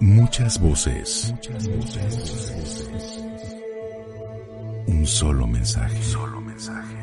[0.00, 1.34] Muchas voces.
[4.86, 6.02] Un solo mensaje.
[6.02, 6.96] Solo mensaje.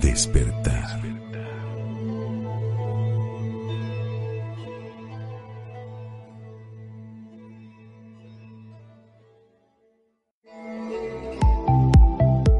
[0.00, 1.00] Despertar.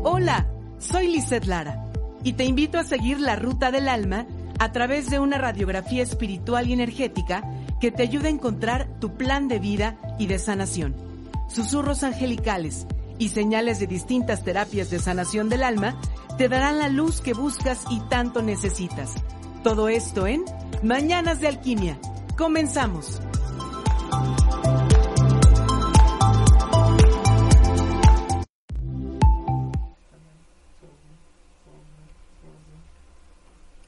[0.03, 0.47] Hola,
[0.79, 1.91] soy Lizeth Lara
[2.25, 4.27] y te invito a seguir la ruta del alma
[4.59, 7.45] a través de una radiografía espiritual y energética
[7.81, 10.95] que te ayude a encontrar tu plan de vida y de sanación.
[11.49, 12.87] Susurros angelicales
[13.19, 15.97] y señales de distintas terapias de sanación del alma
[16.39, 19.15] te darán la luz que buscas y tanto necesitas.
[19.63, 20.45] Todo esto en
[20.83, 21.99] Mañanas de Alquimia.
[22.37, 23.21] Comenzamos.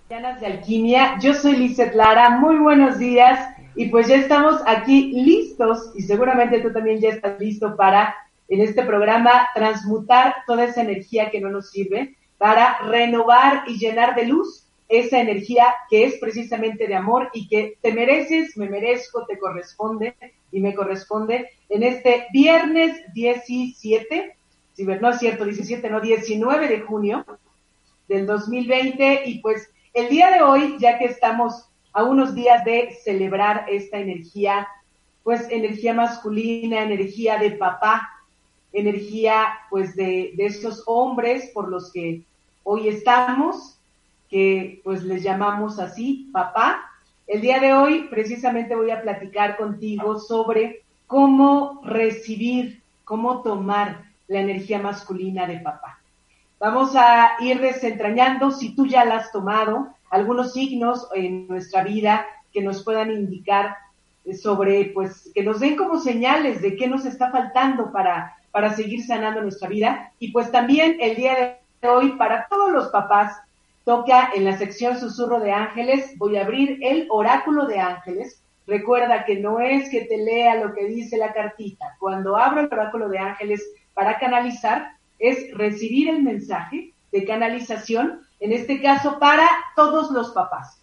[0.08, 1.18] Mañanas de Alquimia.
[1.20, 2.30] Yo soy Lizeth Lara.
[2.30, 3.57] Muy buenos días.
[3.78, 8.12] Y pues ya estamos aquí listos y seguramente tú también ya estás listo para
[8.48, 14.16] en este programa transmutar toda esa energía que no nos sirve para renovar y llenar
[14.16, 19.24] de luz esa energía que es precisamente de amor y que te mereces, me merezco,
[19.26, 20.16] te corresponde
[20.50, 24.36] y me corresponde en este viernes 17,
[24.74, 27.24] si no es cierto, 17, no, 19 de junio
[28.08, 31.68] del 2020 y pues el día de hoy, ya que estamos
[31.98, 34.68] a unos días de celebrar esta energía,
[35.24, 38.08] pues energía masculina, energía de papá,
[38.72, 42.22] energía pues de, de estos hombres por los que
[42.62, 43.80] hoy estamos,
[44.30, 46.88] que pues les llamamos así, papá.
[47.26, 54.38] El día de hoy precisamente voy a platicar contigo sobre cómo recibir, cómo tomar la
[54.38, 55.98] energía masculina de papá.
[56.60, 62.26] Vamos a ir desentrañando, si tú ya la has tomado, algunos signos en nuestra vida
[62.52, 63.76] que nos puedan indicar
[64.34, 69.04] sobre, pues, que nos den como señales de qué nos está faltando para, para seguir
[69.04, 70.12] sanando nuestra vida.
[70.18, 73.36] Y pues también el día de hoy, para todos los papás,
[73.84, 78.42] toca en la sección Susurro de Ángeles, voy a abrir el oráculo de ángeles.
[78.66, 81.96] Recuerda que no es que te lea lo que dice la cartita.
[81.98, 88.52] Cuando abro el oráculo de ángeles para canalizar, es recibir el mensaje de canalización en
[88.52, 90.82] este caso para todos los papás.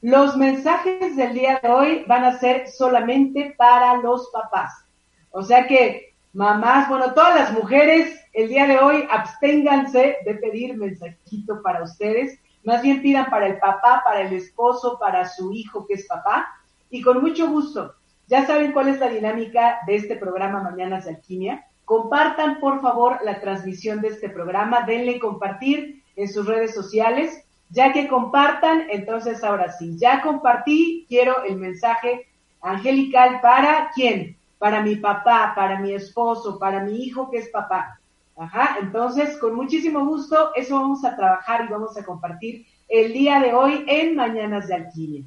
[0.00, 4.84] Los mensajes del día de hoy van a ser solamente para los papás.
[5.30, 10.76] O sea que, mamás, bueno, todas las mujeres, el día de hoy absténganse de pedir
[10.76, 12.38] mensajito para ustedes.
[12.64, 16.48] Más bien pidan para el papá, para el esposo, para su hijo que es papá.
[16.90, 17.94] Y con mucho gusto,
[18.26, 21.66] ya saben cuál es la dinámica de este programa Mañanas de Alquimia.
[21.84, 24.82] Compartan, por favor, la transmisión de este programa.
[24.82, 27.44] Denle compartir en sus redes sociales.
[27.70, 32.28] Ya que compartan, entonces ahora sí, ya compartí, quiero el mensaje
[32.60, 34.36] angelical para quién?
[34.58, 37.98] Para mi papá, para mi esposo, para mi hijo que es papá.
[38.36, 43.38] Ajá, entonces con muchísimo gusto eso vamos a trabajar y vamos a compartir el día
[43.40, 45.22] de hoy en Mañanas de Alquimia.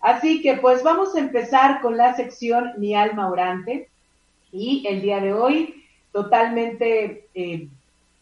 [0.00, 3.90] Así que pues vamos a empezar con la sección Mi alma orante
[4.50, 7.68] y el día de hoy totalmente eh,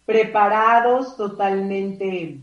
[0.07, 2.39] preparados, totalmente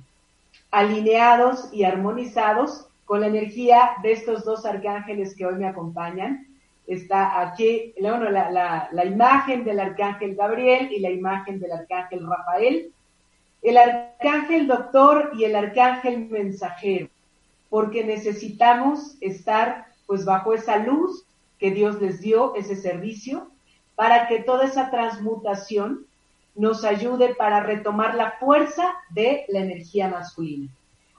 [0.69, 6.47] alineados y armonizados con la energía de estos dos arcángeles que hoy me acompañan.
[6.85, 12.91] Está aquí la, la imagen del arcángel Gabriel y la imagen del arcángel Rafael,
[13.61, 17.07] el arcángel doctor y el arcángel mensajero,
[17.69, 21.25] porque necesitamos estar pues bajo esa luz
[21.59, 23.47] que Dios les dio, ese servicio,
[23.95, 26.05] para que toda esa transmutación
[26.55, 30.69] nos ayude para retomar la fuerza de la energía masculina.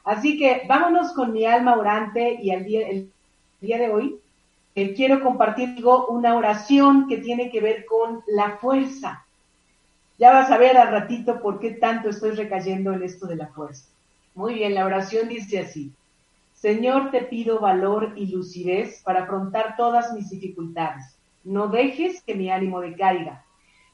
[0.04, 3.10] Así que vámonos con mi alma orante y al día, el
[3.60, 4.20] día de hoy
[4.74, 5.76] eh, quiero compartir
[6.08, 9.24] una oración que tiene que ver con la fuerza.
[10.18, 13.48] Ya vas a ver al ratito por qué tanto estoy recayendo en esto de la
[13.48, 13.86] fuerza.
[14.34, 15.92] Muy bien, la oración dice así.
[16.54, 21.16] Señor, te pido valor y lucidez para afrontar todas mis dificultades.
[21.42, 23.43] No dejes que mi ánimo decaiga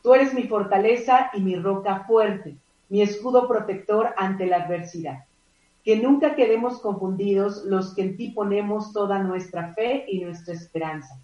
[0.02, 2.56] Tú eres mi fortaleza y mi roca fuerte,
[2.88, 5.24] mi escudo protector ante la adversidad.
[5.84, 11.18] Que nunca quedemos confundidos los que en ti ponemos toda nuestra fe y nuestra esperanza.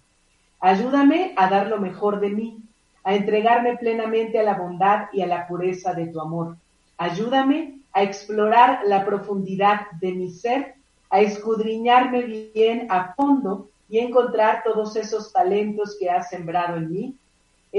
[0.59, 2.59] Ayúdame a dar lo mejor de mí,
[3.03, 6.57] a entregarme plenamente a la bondad y a la pureza de tu amor.
[6.97, 10.75] Ayúdame a explorar la profundidad de mi ser,
[11.09, 17.15] a escudriñarme bien a fondo y encontrar todos esos talentos que has sembrado en mí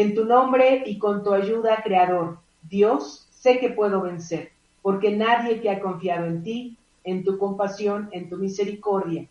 [0.00, 5.60] en tu nombre y con tu ayuda, Creador, Dios, sé que puedo vencer, porque nadie
[5.60, 9.26] que ha confiado en ti, en tu compasión, en tu misericordia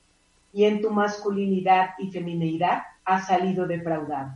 [0.52, 4.34] y en tu masculinidad y feminidad ha salido defraudado.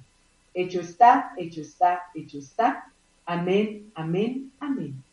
[0.54, 2.86] Hecho está, hecho está, hecho está.
[3.26, 5.04] Amén, amén, amén.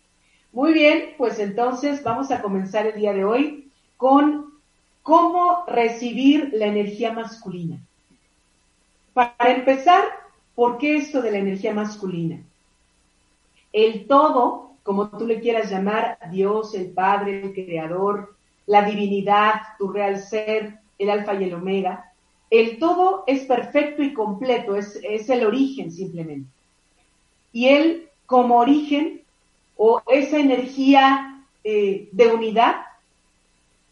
[0.53, 4.53] Muy bien, pues entonces vamos a comenzar el día de hoy con
[5.03, 7.81] cómo recibir la energía masculina.
[9.15, 10.05] Para empezar,
[10.59, 12.43] ¿Por qué esto de la energía masculina?
[13.73, 18.35] El todo, como tú le quieras llamar, Dios, el Padre, el Creador,
[18.67, 22.13] la divinidad, tu real ser, el alfa y el omega,
[22.51, 24.99] el todo es perfecto y completo, es,
[25.31, 26.51] el origen simplemente.
[27.53, 29.23] Y él como origen
[29.77, 32.81] o esa energía eh, de unidad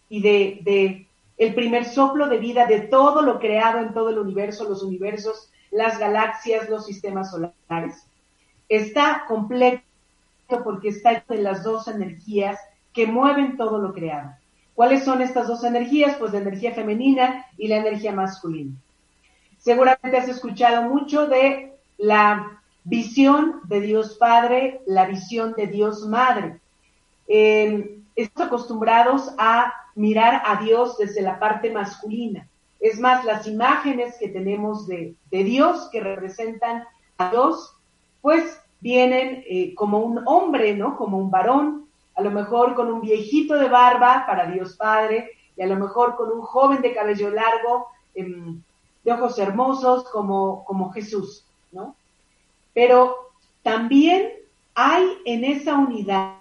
[0.08, 1.06] y de, de
[1.38, 5.52] el primer soplo de vida de todo lo creado en todo el universo, los universos,
[5.76, 8.06] las galaxias, los sistemas solares.
[8.68, 9.82] Está completo
[10.64, 12.58] porque está en las dos energías
[12.94, 14.30] que mueven todo lo creado.
[14.74, 16.16] ¿Cuáles son estas dos energías?
[16.16, 18.74] Pues la energía femenina y la energía masculina.
[19.58, 26.58] Seguramente has escuchado mucho de la visión de Dios Padre, la visión de Dios Madre.
[27.28, 32.48] Eh, estamos acostumbrados a mirar a Dios desde la parte masculina.
[32.86, 36.84] Es más, las imágenes que tenemos de, Dios que representan
[37.18, 37.74] a Dios,
[38.22, 40.96] pues vienen eh, como un hombre, ¿no?
[40.96, 45.62] Como un varón, a lo mejor con un viejito de barba para Dios Padre, y
[45.62, 48.62] a lo mejor con un joven de cabello largo, em,
[49.02, 51.96] de ojos hermosos, como, como Jesús, ¿no?
[52.72, 53.16] Pero
[53.64, 54.30] también
[54.76, 56.36] hay en esa unidad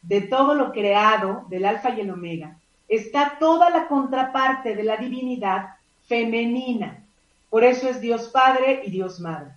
[0.00, 2.56] de todo lo creado, del alfa y el omega,
[2.88, 5.73] está toda la contraparte de la divinidad
[6.06, 7.04] femenina.
[7.50, 9.52] Por eso es Dios Padre y Dios Madre.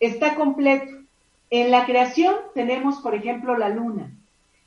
[0.00, 0.92] Está completo.
[1.50, 4.10] En la creación tenemos, por ejemplo, la luna.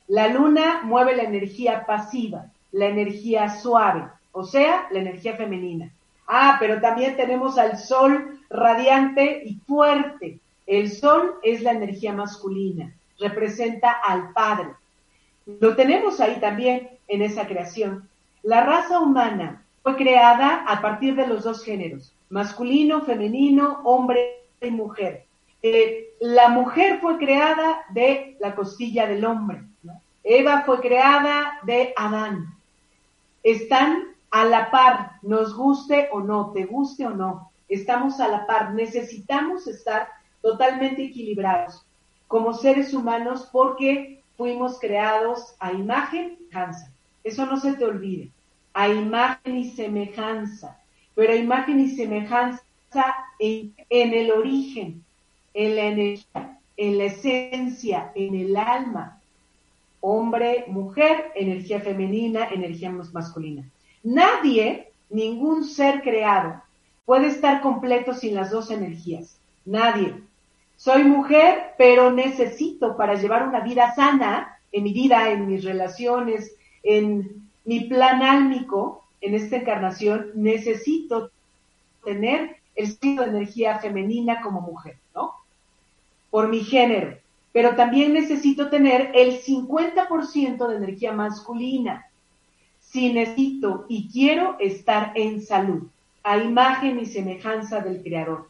[0.06, 5.92] La luna mueve la energía pasiva, la energía suave, o sea, la energía femenina.
[6.26, 10.38] Ah, pero también tenemos al sol radiante y fuerte.
[10.66, 14.68] El sol es la energía masculina, representa al Padre.
[15.60, 18.08] Lo tenemos ahí también en esa creación.
[18.42, 24.70] La raza humana fue creada a partir de los dos géneros, masculino, femenino, hombre y
[24.70, 25.24] mujer.
[25.62, 29.62] Eh, la mujer fue creada de la costilla del hombre.
[30.22, 32.54] Eva fue creada de Adán.
[33.42, 37.50] Están a la par, nos guste o no, te guste o no.
[37.66, 38.74] Estamos a la par.
[38.74, 40.08] Necesitamos estar
[40.42, 41.82] totalmente equilibrados
[42.26, 46.92] como seres humanos porque fuimos creados a imagen semejanza.
[47.24, 48.30] Eso no se te olvide.
[48.78, 50.78] A imagen y semejanza.
[51.16, 52.62] Pero a imagen y semejanza
[53.40, 55.02] en, el origen,
[55.52, 59.20] en la energía, en la esencia, en el alma.
[60.00, 63.68] Hombre, mujer, energía femenina, energía masculina.
[64.04, 66.62] Nadie, ningún ser creado,
[67.04, 69.40] puede estar completo sin las dos energías.
[69.64, 70.14] Nadie.
[70.76, 76.54] Soy mujer, pero necesito para llevar una vida sana en mi vida, en mis relaciones,
[76.84, 81.30] en mi plan álmico, en esta encarnación necesito
[82.02, 85.34] tener el estilo de energía femenina como mujer, ¿no?
[86.30, 87.18] Por mi género.
[87.52, 92.06] Pero también necesito tener el 50% de energía masculina.
[92.80, 95.88] Si necesito y quiero estar en salud,
[96.22, 98.48] a imagen y semejanza del Creador.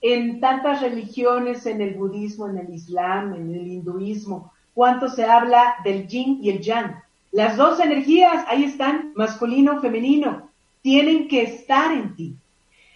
[0.00, 5.74] En tantas religiones, en el budismo, en el islam, en el hinduismo, cuánto se habla
[5.84, 7.03] del yin y el yang.
[7.34, 10.50] Las dos energías, ahí están, masculino, femenino,
[10.82, 12.36] tienen que estar en ti.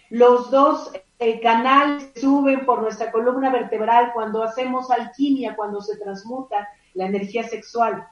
[0.09, 6.69] Los dos eh, canales suben por nuestra columna vertebral cuando hacemos alquimia, cuando se transmuta
[6.93, 8.07] la energía sexual.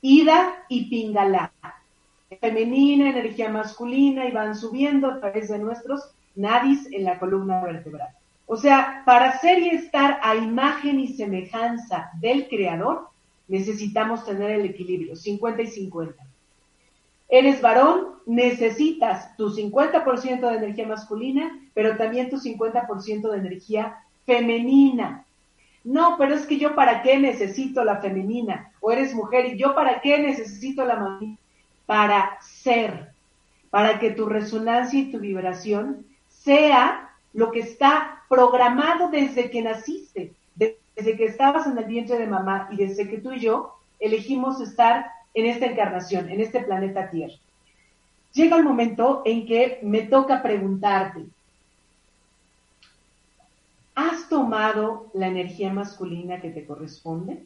[0.00, 1.52] Ida y Pingala.
[2.40, 8.08] Femenina, energía masculina y van subiendo a través de nuestros nadis en la columna vertebral.
[8.46, 13.10] O sea, para ser y estar a imagen y semejanza del creador,
[13.48, 16.28] necesitamos tener el equilibrio, 50 y 50
[17.28, 25.24] eres varón, necesitas tu 50% de energía masculina, pero también tu 50% de energía femenina.
[25.84, 29.74] No, pero es que yo para qué necesito la femenina, o eres mujer y yo
[29.74, 31.38] para qué necesito la masculina,
[31.86, 33.12] para ser,
[33.70, 40.32] para que tu resonancia y tu vibración sea lo que está programado desde que naciste,
[40.98, 44.60] desde que estabas en el vientre de mamá y desde que tú y yo elegimos
[44.60, 47.34] estar en esta encarnación, en este planeta Tierra.
[48.32, 51.24] Llega el momento en que me toca preguntarte,
[53.94, 57.44] ¿has tomado la energía masculina que te corresponde?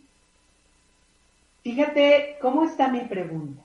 [1.62, 3.62] Fíjate cómo está mi pregunta.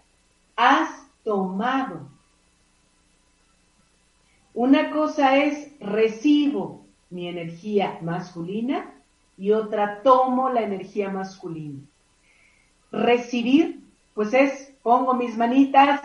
[0.58, 0.90] ¿Has
[1.24, 2.10] tomado?
[4.54, 8.94] Una cosa es recibo mi energía masculina
[9.38, 11.80] y otra tomo la energía masculina.
[12.92, 16.02] Recibir pues es, pongo mis manitas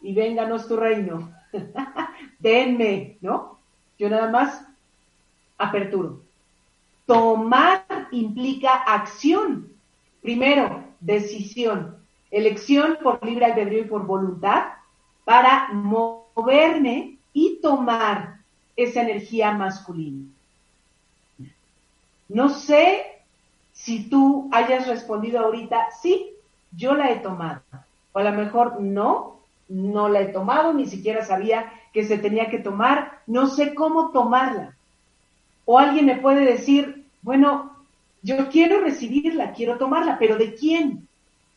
[0.00, 1.32] y vénganos tu reino.
[2.38, 3.58] Denme, ¿no?
[3.98, 4.64] Yo nada más
[5.58, 6.20] aperturo.
[7.06, 9.72] Tomar implica acción.
[10.22, 11.96] Primero, decisión.
[12.30, 14.66] Elección por libre albedrío y por voluntad
[15.24, 18.42] para moverme y tomar
[18.76, 20.24] esa energía masculina.
[22.30, 23.04] No sé
[23.72, 26.30] si tú hayas respondido ahorita, sí,
[26.70, 27.62] yo la he tomado.
[28.12, 32.48] O a lo mejor no, no la he tomado, ni siquiera sabía que se tenía
[32.48, 34.76] que tomar, no sé cómo tomarla.
[35.64, 37.72] O alguien me puede decir, bueno,
[38.22, 41.08] yo quiero recibirla, quiero tomarla, pero ¿de quién?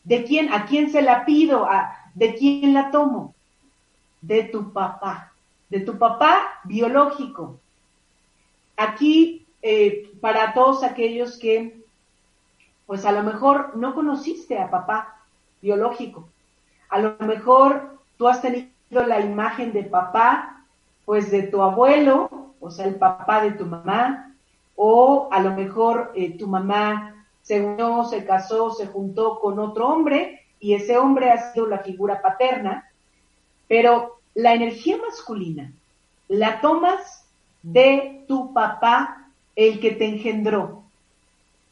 [0.02, 0.52] ¿De quién?
[0.52, 1.66] ¿A quién se la pido?
[1.66, 3.32] ¿A, ¿De quién la tomo?
[4.20, 5.32] De tu papá,
[5.70, 7.60] de tu papá biológico.
[8.76, 11.82] Aquí, eh, para todos aquellos que
[12.86, 15.22] pues a lo mejor no conociste a papá
[15.62, 16.28] biológico.
[16.90, 20.66] A lo mejor tú has tenido la imagen de papá,
[21.06, 22.28] pues de tu abuelo,
[22.60, 24.34] o sea, el papá de tu mamá,
[24.76, 29.88] o a lo mejor eh, tu mamá se unió, se casó, se juntó con otro
[29.88, 32.90] hombre y ese hombre ha sido la figura paterna,
[33.66, 35.72] pero la energía masculina
[36.28, 37.26] la tomas
[37.62, 39.23] de tu papá,
[39.56, 40.84] el que te engendró,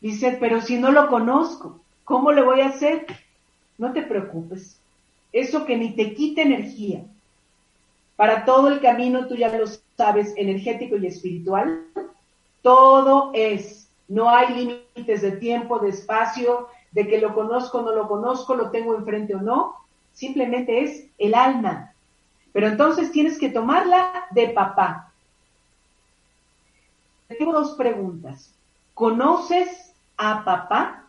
[0.02, 3.06] Dice, pero si no lo conozco, ¿cómo le voy a hacer?
[3.78, 4.76] No te preocupes.
[5.32, 7.04] Eso que ni te quite energía.
[8.16, 9.64] Para todo el camino, tú ya lo
[9.96, 11.84] sabes, energético y espiritual,
[12.62, 13.88] todo es.
[14.08, 18.72] No hay límites de tiempo, de espacio, de que lo conozco no lo conozco, lo
[18.72, 19.76] tengo enfrente o no.
[20.12, 21.94] Simplemente es el alma.
[22.52, 25.11] Pero entonces tienes que tomarla de papá.
[27.38, 28.54] Tengo dos preguntas.
[28.94, 31.06] ¿Conoces a papá?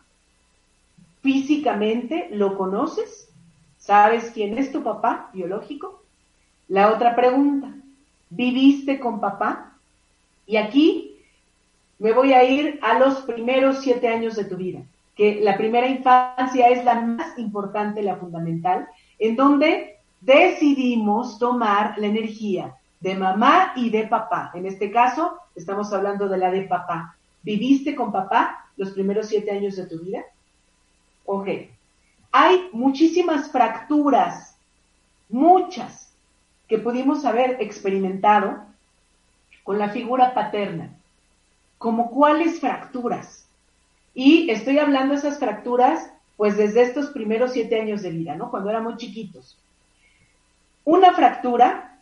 [1.22, 3.28] ¿Físicamente lo conoces?
[3.78, 6.02] ¿Sabes quién es tu papá biológico?
[6.68, 7.74] La otra pregunta,
[8.30, 9.72] ¿viviste con papá?
[10.46, 11.18] Y aquí
[11.98, 14.80] me voy a ir a los primeros siete años de tu vida,
[15.14, 18.88] que la primera infancia es la más importante, la fundamental,
[19.18, 24.50] en donde decidimos tomar la energía de mamá y de papá.
[24.54, 27.16] En este caso, estamos hablando de la de papá.
[27.42, 28.64] ¿Viviste con papá?
[28.76, 30.24] los primeros siete años de tu vida?
[31.24, 31.48] Ok.
[32.32, 34.56] Hay muchísimas fracturas,
[35.28, 36.12] muchas,
[36.68, 38.64] que pudimos haber experimentado
[39.62, 40.90] con la figura paterna.
[41.78, 43.46] ¿Como cuáles fracturas?
[44.14, 48.50] Y estoy hablando de esas fracturas, pues desde estos primeros siete años de vida, ¿no?
[48.50, 49.58] Cuando éramos chiquitos.
[50.84, 51.98] Una fractura,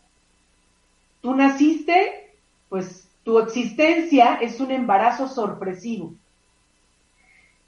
[1.21, 2.31] tú naciste,
[2.69, 6.13] pues tu existencia es un embarazo sorpresivo.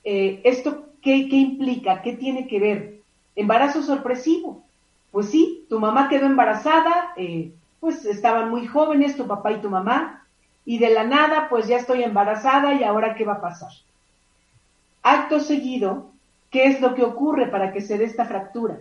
[0.04, 2.02] Eh, ¿Esto qué, implica?
[2.02, 3.02] ¿Qué tiene que ver?
[3.36, 4.64] Embarazo sorpresivo.
[5.12, 9.70] pues sí, tu mamá quedó embarazada, eh, pues estaban muy jóvenes, tu papá y tu
[9.70, 10.26] mamá,
[10.66, 13.70] y de la nada, pues ya estoy embarazada y ahora qué va a pasar.
[15.04, 16.10] Acto seguido,
[16.50, 18.80] ¿qué es lo que ocurre para que se dé esta fractura?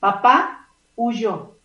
[0.00, 1.56] Papá huyó.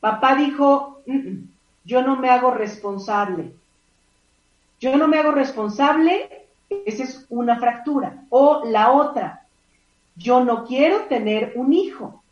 [0.00, 1.48] Papá dijo, mm, mm,
[1.84, 3.52] yo no me hago responsable.
[4.80, 8.24] Yo no me hago responsable, esa es una fractura.
[8.30, 9.46] O la otra,
[10.14, 12.22] yo no quiero tener un hijo,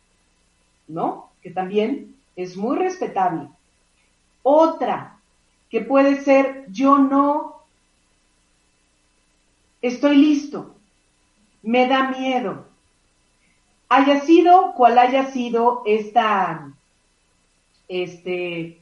[0.87, 1.29] ¿no?
[1.41, 3.49] Que también es muy respetable.
[4.43, 5.17] Otra,
[5.69, 7.63] que puede ser, yo no
[9.81, 10.75] estoy listo,
[11.63, 12.65] me da miedo.
[13.89, 16.71] Haya sido cual haya sido esta
[17.89, 18.81] este,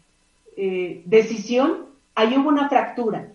[0.57, 3.31] eh, decisión, ahí hubo una fractura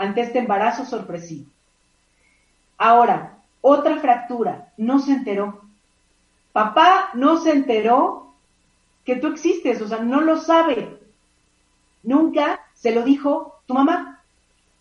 [0.00, 1.50] ante este embarazo sorpresivo.
[2.78, 5.60] Ahora, otra fractura, no se enteró.
[6.52, 8.32] Papá no se enteró
[9.04, 10.98] que tú existes, o sea, no lo sabe.
[12.02, 14.22] Nunca se lo dijo tu mamá.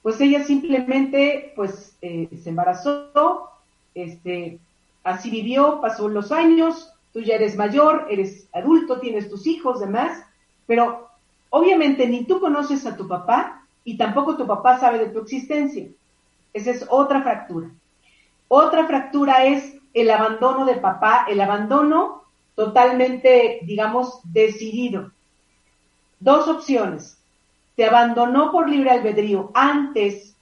[0.04, 3.50] Pues ella simplemente, pues, eh, se embarazó,
[3.94, 4.58] este,
[5.04, 10.24] así vivió, pasó los años, tú ya eres mayor, eres adulto, tienes tus hijos, demás,
[10.66, 11.10] pero
[11.50, 13.59] obviamente ni tú conoces a tu papá
[13.90, 15.88] y tampoco tu papá sabe de tu existencia.
[16.54, 17.72] Esa es otra fractura.
[18.48, 25.12] Otra fractura es el abandono de papá, el abandono totalmente, digamos, decidido.
[26.20, 27.18] Dos opciones.
[27.76, 30.36] Te abandonó por libre albedrío antes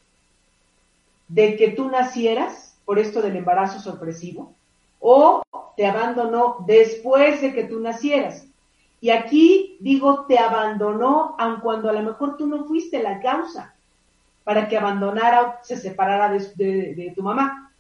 [1.29, 4.55] de que tú nacieras, por esto del embarazo sorpresivo,
[4.99, 5.41] o
[5.77, 8.45] te abandonó después de que tú nacieras.
[8.99, 13.75] Y aquí digo, te abandonó, aun cuando a lo mejor tú no fuiste la causa
[14.43, 17.71] para que abandonara o se separara de, tu mamá.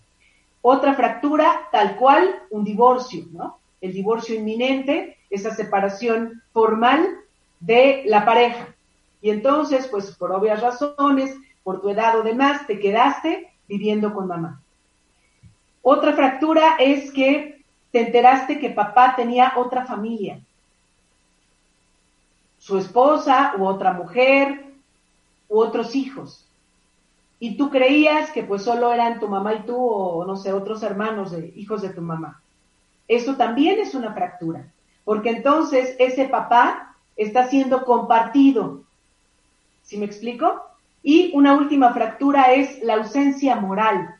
[0.61, 3.57] Otra fractura, tal cual, un divorcio, ¿no?
[3.79, 7.07] El divorcio inminente, esa separación formal
[7.59, 8.75] de la pareja.
[9.21, 14.27] Y entonces, pues por obvias razones, por tu edad o demás, te quedaste viviendo con
[14.27, 14.61] mamá.
[15.81, 20.41] Otra fractura es que te enteraste que papá tenía otra familia,
[22.67, 24.73] su esposa u otra mujer
[25.47, 26.45] u otros hijos.
[27.39, 30.83] Y tú creías que pues solo eran tu mamá y tú o no sé, otros
[30.83, 32.41] hermanos de hijos de tu mamá.
[33.07, 34.69] Eso también es una fractura,
[35.05, 38.81] porque entonces ese papá está siendo compartido.
[39.83, 40.61] ¿Sí me explico?
[41.01, 44.15] Y una última fractura es la ausencia moral.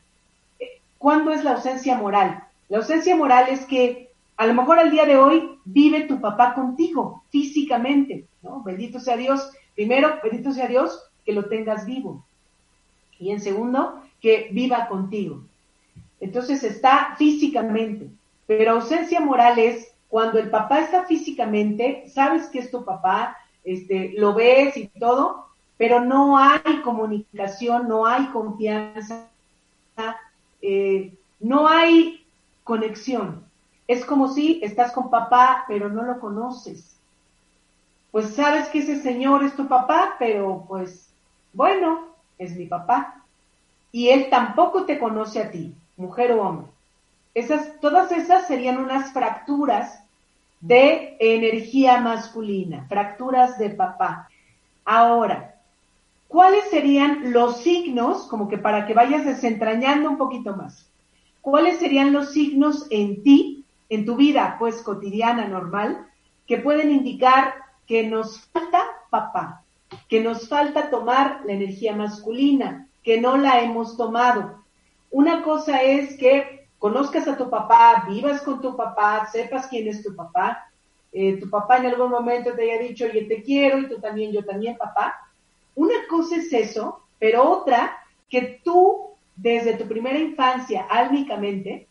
[0.96, 2.44] ¿Cuándo es la ausencia moral?
[2.70, 4.07] La ausencia moral es que
[4.38, 8.62] a lo mejor al día de hoy vive tu papá contigo físicamente, ¿no?
[8.62, 9.50] Bendito sea Dios.
[9.74, 12.24] Primero, bendito sea Dios que lo tengas vivo.
[13.18, 15.42] Y en segundo, que viva contigo.
[16.20, 18.10] Entonces está físicamente.
[18.46, 24.14] Pero ausencia moral es cuando el papá está físicamente, sabes que es tu papá, este,
[24.16, 29.28] lo ves y todo, pero no hay comunicación, no hay confianza,
[30.62, 32.24] eh, no hay
[32.62, 33.47] conexión.
[33.88, 36.94] Es como si estás con papá, pero no lo conoces.
[38.10, 41.08] Pues sabes que ese señor es tu papá, pero pues,
[41.54, 43.24] bueno, es mi papá.
[43.90, 46.66] Y él tampoco te conoce a ti, mujer o hombre.
[47.32, 50.04] Esas, todas esas serían unas fracturas
[50.60, 54.28] de energía masculina, fracturas de papá.
[54.84, 55.54] Ahora,
[56.26, 60.90] ¿cuáles serían los signos, como que para que vayas desentrañando un poquito más?
[61.40, 63.57] ¿Cuáles serían los signos en ti
[63.88, 66.06] en tu vida, pues cotidiana, normal,
[66.46, 67.54] que pueden indicar
[67.86, 69.64] que nos falta papá,
[70.08, 74.62] que nos falta tomar la energía masculina, que no la hemos tomado.
[75.10, 80.02] Una cosa es que conozcas a tu papá, vivas con tu papá, sepas quién es
[80.02, 80.68] tu papá,
[81.12, 84.32] eh, tu papá en algún momento te haya dicho, oye, te quiero, y tú también,
[84.32, 85.14] yo también, papá.
[85.74, 87.96] Una cosa es eso, pero otra,
[88.28, 91.86] que tú, desde tu primera infancia, álmicamente,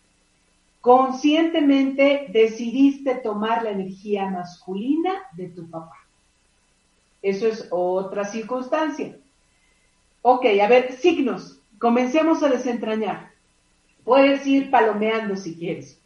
[0.88, 5.97] conscientemente decidiste tomar la energía masculina de tu papá.
[7.21, 9.17] Eso es otra circunstancia.
[10.21, 11.60] Ok, a ver, signos.
[11.78, 13.32] Comencemos a desentrañar.
[14.06, 16.00] Puedes ir palomeando si quieres.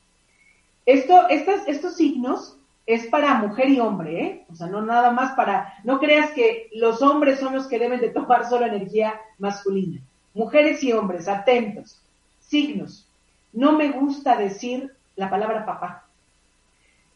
[0.88, 4.46] Esto, estas, estos signos es para mujer y hombre, ¿eh?
[4.52, 8.02] O sea, no nada más para, no creas que los hombres son los que deben
[8.02, 10.02] de tomar solo energía masculina.
[10.34, 12.02] Mujeres y hombres, atentos.
[12.40, 13.06] Signos
[13.54, 16.06] no me gusta decir la palabra papá.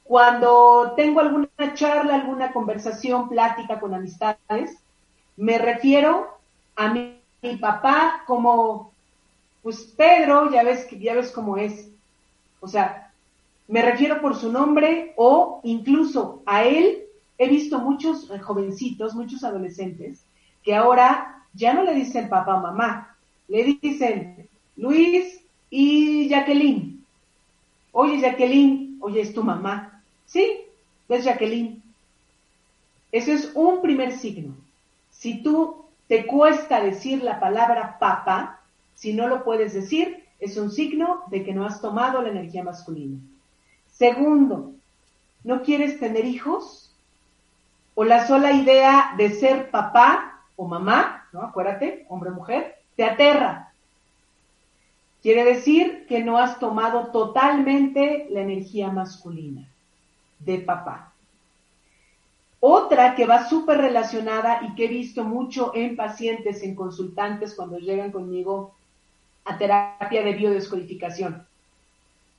[0.04, 4.78] Cuando tengo alguna charla, alguna conversación, plática con amistades,
[5.36, 6.38] me refiero
[6.76, 7.21] a mi,
[7.60, 8.91] papá como,
[9.62, 11.89] pues Pedro, ya ves, ya ves cómo es.
[12.60, 13.12] O sea,
[13.67, 17.04] me refiero por su nombre o incluso a él.
[17.38, 20.24] He visto muchos jovencitos, muchos adolescentes,
[20.63, 23.17] que ahora ya no le dicen papá mamá,
[23.48, 27.04] le dicen Luis y Jacqueline.
[27.91, 30.01] Oye, Jacqueline, oye, es tu mamá.
[30.25, 30.62] Sí,
[31.10, 31.82] es Jacqueline.
[33.12, 34.54] Ese es un primer signo.
[35.12, 38.60] Si tú te cuesta decir la palabra papá,
[38.95, 42.63] si no lo puedes decir, es un signo de que no has tomado la energía
[42.63, 43.17] masculina.
[43.91, 44.73] Segundo,
[45.43, 46.91] ¿no quieres tener hijos?
[47.93, 51.41] O la sola idea de ser papá o mamá, ¿no?
[51.41, 53.71] Acuérdate, hombre o mujer, te aterra.
[55.25, 59.67] Quiere decir que no has tomado totalmente la energía masculina
[60.38, 61.13] de papá.
[62.59, 67.79] Otra que va súper relacionada y que he visto mucho en pacientes, en consultantes cuando
[67.79, 68.75] llegan conmigo
[69.45, 71.47] a terapia de biodescodificación.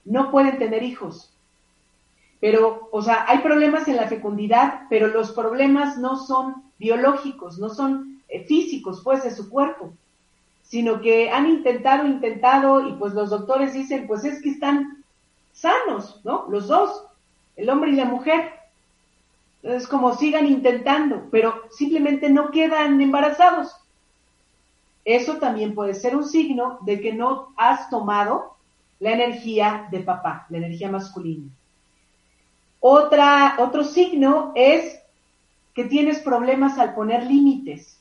[0.04, 1.34] No pueden tener hijos.
[2.38, 7.68] Pero, o sea, hay problemas en la fecundidad, pero los problemas no son biológicos, no
[7.68, 9.92] son eh, físicos, pues, de su cuerpo,
[10.68, 15.04] sino que han intentado, intentado, y pues los doctores dicen, pues es que están
[15.52, 16.46] sanos, ¿no?
[16.48, 17.04] Los dos,
[17.56, 18.52] el hombre y la mujer.
[19.62, 23.74] Entonces, como sigan intentando, pero simplemente no quedan embarazados.
[25.04, 28.56] Eso también puede ser un signo de que no has tomado
[28.98, 31.48] la energía de papá, la energía masculina.
[32.80, 35.00] Otra, otro signo es
[35.74, 38.00] que tienes problemas al poner límites.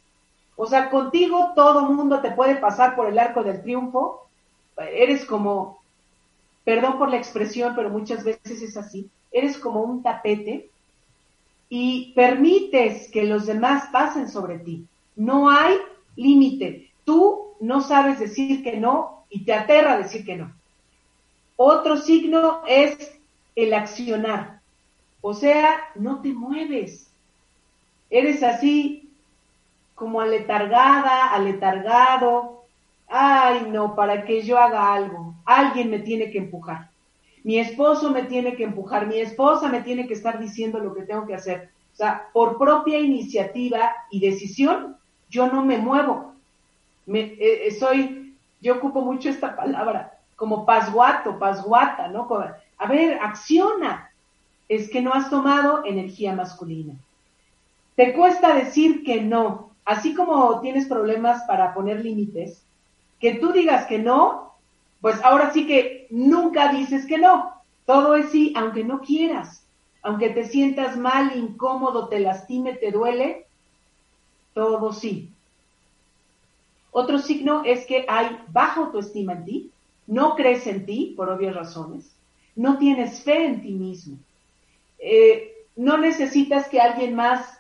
[0.56, 4.28] O sea, contigo todo mundo te puede pasar por el arco del triunfo.
[4.78, 5.80] Eres como,
[6.64, 9.10] perdón por la expresión, pero muchas veces es así.
[9.32, 10.70] Eres como un tapete
[11.68, 14.86] y permites que los demás pasen sobre ti.
[15.16, 15.78] No hay
[16.16, 16.90] límite.
[17.04, 20.54] Tú no sabes decir que no y te aterra decir que no.
[21.58, 23.18] Otro signo es
[23.56, 24.62] el accionar.
[25.22, 27.10] O sea, no te mueves.
[28.10, 29.05] Eres así
[29.96, 32.66] como aletargada, aletargado.
[33.08, 35.34] Ay, no, para que yo haga algo.
[35.46, 36.90] Alguien me tiene que empujar.
[37.44, 39.08] Mi esposo me tiene que empujar.
[39.08, 41.70] Mi esposa me tiene que estar diciendo lo que tengo que hacer.
[41.94, 44.98] O sea, por propia iniciativa y decisión,
[45.30, 46.36] yo no me muevo
[47.06, 52.28] me, eh, eh, soy, yo ocupo mucho esta palabra, como pasguato, pasguata, ¿no?
[52.78, 54.12] a ver, acciona.
[54.68, 56.96] Es que no has tomado energía masculina.
[57.96, 62.64] Te cuesta decir que no, así como tienes problemas para poner límites,
[63.20, 64.54] que tú digas que no,
[65.02, 67.54] pues ahora sí que nunca dices que no.
[67.86, 69.64] Todo es sí, aunque no quieras,
[70.02, 73.46] aunque te sientas mal, incómodo, te lastime, te duele,
[74.56, 75.30] todo sí.
[76.92, 79.72] Otro signo es que hay baja autoestima en ti,
[80.08, 82.16] no crees en ti por obvias razones,
[82.56, 84.18] no tienes fe en ti mismo,
[84.98, 87.60] eh, no necesitas que alguien más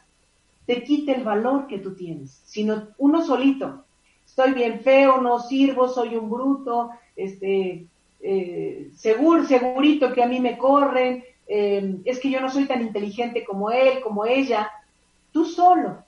[0.65, 3.86] te quite el valor que tú tienes, sino uno solito.
[4.25, 7.86] Estoy bien feo, no sirvo, soy un bruto, este,
[8.19, 12.82] eh, seguro, segurito que a mí me corren, eh, es que yo no soy tan
[12.82, 14.71] inteligente como él, como ella.
[15.32, 16.04] Tú solo,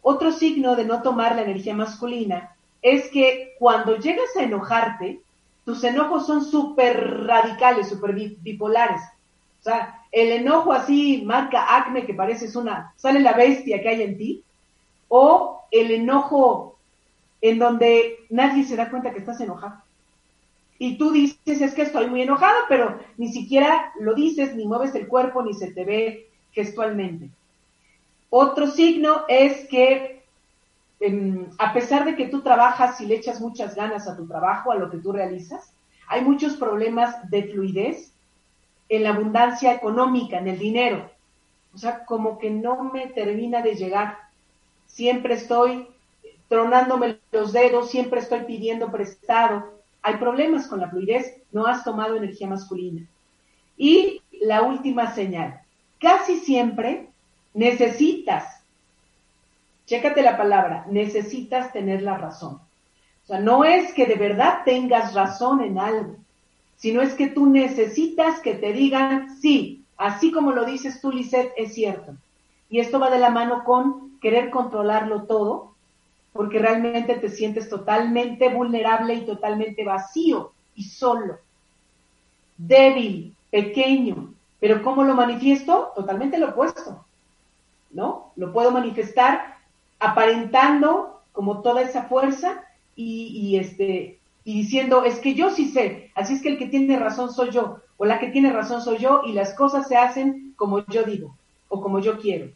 [0.00, 5.20] otro signo de no tomar la energía masculina es que cuando llegas a enojarte,
[5.64, 9.00] tus enojos son súper radicales, súper bipolares.
[9.62, 14.02] O sea, el enojo así marca acme que pareces una, sale la bestia que hay
[14.02, 14.42] en ti,
[15.06, 16.76] o el enojo
[17.40, 19.80] en donde nadie se da cuenta que estás enojado.
[20.80, 24.96] Y tú dices, es que estoy muy enojado, pero ni siquiera lo dices, ni mueves
[24.96, 27.30] el cuerpo, ni se te ve gestualmente.
[28.30, 30.24] Otro signo es que
[30.98, 34.72] em, a pesar de que tú trabajas y le echas muchas ganas a tu trabajo,
[34.72, 35.72] a lo que tú realizas,
[36.08, 38.11] hay muchos problemas de fluidez
[38.88, 41.10] en la abundancia económica, en el dinero.
[41.74, 44.18] O sea, como que no me termina de llegar.
[44.86, 45.88] Siempre estoy
[46.48, 49.72] tronándome los dedos, siempre estoy pidiendo prestado.
[50.02, 53.06] Hay problemas con la fluidez, no has tomado energía masculina.
[53.76, 55.62] Y la última señal,
[55.98, 57.08] casi siempre
[57.54, 58.62] necesitas,
[59.86, 62.60] chécate la palabra, necesitas tener la razón.
[63.24, 66.16] O sea, no es que de verdad tengas razón en algo,
[66.82, 71.52] sino es que tú necesitas que te digan, sí, así como lo dices tú, Lisette,
[71.56, 72.16] es cierto.
[72.68, 75.76] Y esto va de la mano con querer controlarlo todo,
[76.32, 81.38] porque realmente te sientes totalmente vulnerable y totalmente vacío y solo,
[82.56, 84.34] débil, pequeño.
[84.58, 85.92] Pero ¿cómo lo manifiesto?
[85.94, 87.04] Totalmente lo opuesto.
[87.92, 88.32] ¿no?
[88.34, 89.58] Lo puedo manifestar
[90.00, 92.64] aparentando como toda esa fuerza
[92.96, 96.98] y, este y diciendo es que yo sí sé, así es que el que tiene
[96.98, 97.78] razón soy yo.
[97.96, 101.36] o la que tiene razón soy yo y las cosas se hacen como yo digo
[101.68, 102.50] o como yo quiero.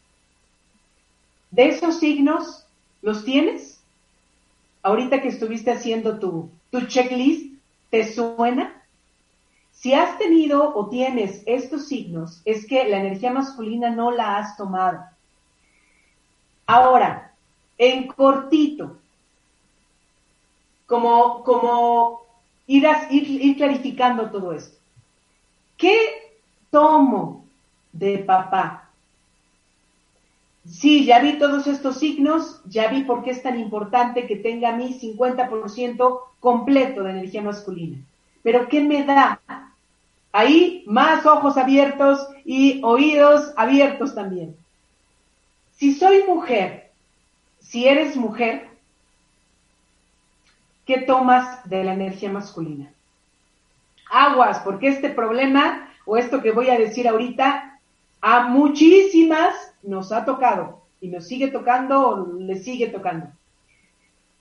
[1.50, 2.66] ¿De esos signos
[3.02, 3.80] los tienes?
[4.82, 7.54] Ahorita que estuviste haciendo tu, tu checklist,
[7.90, 8.82] ¿te suena?
[9.70, 14.56] Si has tenido o tienes estos signos, es que la energía masculina no la has
[14.56, 15.04] tomado.
[16.66, 17.34] Ahora,
[17.78, 18.98] en cortito,
[20.86, 22.22] como, como
[22.66, 24.76] ir, ir, clarificando todo esto.
[25.76, 25.96] ¿Qué
[26.70, 27.44] tomo
[27.92, 28.88] de papá?
[30.64, 34.72] Sí, ya vi todos estos signos, ya vi por qué es tan importante que tenga
[34.72, 37.98] mi 50% completo de energía masculina.
[38.42, 39.40] Pero ¿qué me da?
[40.32, 44.56] Ahí más ojos abiertos y oídos abiertos también.
[45.72, 46.90] Si soy mujer,
[47.60, 48.75] si eres mujer,
[50.86, 52.90] ¿qué tomas de la energía masculina?
[54.10, 57.80] Aguas, porque este problema o esto que voy a decir ahorita
[58.20, 63.26] a muchísimas nos ha tocado y nos sigue tocando o le sigue tocando.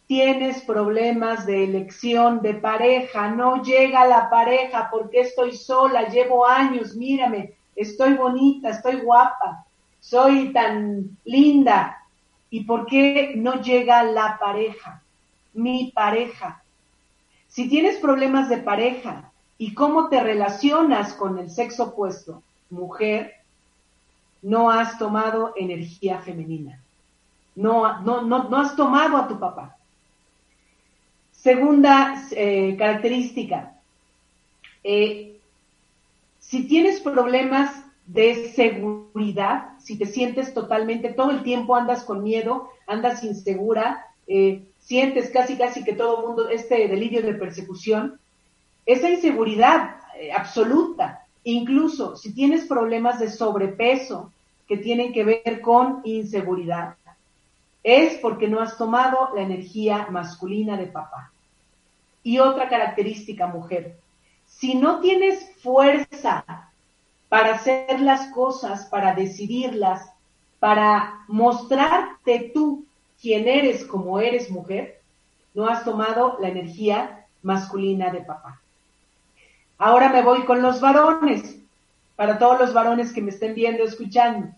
[0.07, 6.95] Tienes problemas de elección de pareja, no llega la pareja porque estoy sola, llevo años,
[6.95, 9.65] mírame, estoy bonita, estoy guapa,
[9.99, 12.03] soy tan linda.
[12.51, 15.01] ¿Y por qué no llega la pareja?
[15.55, 16.63] Mi pareja.
[17.47, 23.33] Si tienes problemas de pareja y cómo te relacionas con el sexo opuesto, mujer,
[24.41, 26.79] no has tomado energía femenina.
[27.55, 29.77] No, no, no, has tomado a tu papá.
[31.31, 33.79] Segunda eh, característica,
[34.83, 35.39] eh,
[36.39, 42.69] si tienes problemas de seguridad, si te sientes totalmente, todo el tiempo andas con miedo,
[42.85, 48.19] andas insegura, eh, sientes casi casi que todo mundo, este delirio de persecución,
[48.85, 54.31] esa inseguridad eh, absoluta, incluso si tienes problemas de sobrepeso
[54.67, 56.95] que tienen que ver con inseguridad,
[57.83, 61.31] es porque no has tomado la energía masculina de papá.
[62.23, 63.97] Y otra característica, mujer,
[64.45, 66.45] si no tienes fuerza
[67.27, 70.11] para hacer las cosas, para decidirlas,
[70.59, 72.85] para mostrarte tú
[73.25, 75.01] quién eres como eres mujer,
[75.55, 78.61] no has tomado la energía masculina de papá.
[79.79, 81.57] Ahora me voy con los varones,
[82.15, 84.49] para todos los varones que me estén viendo, escuchando.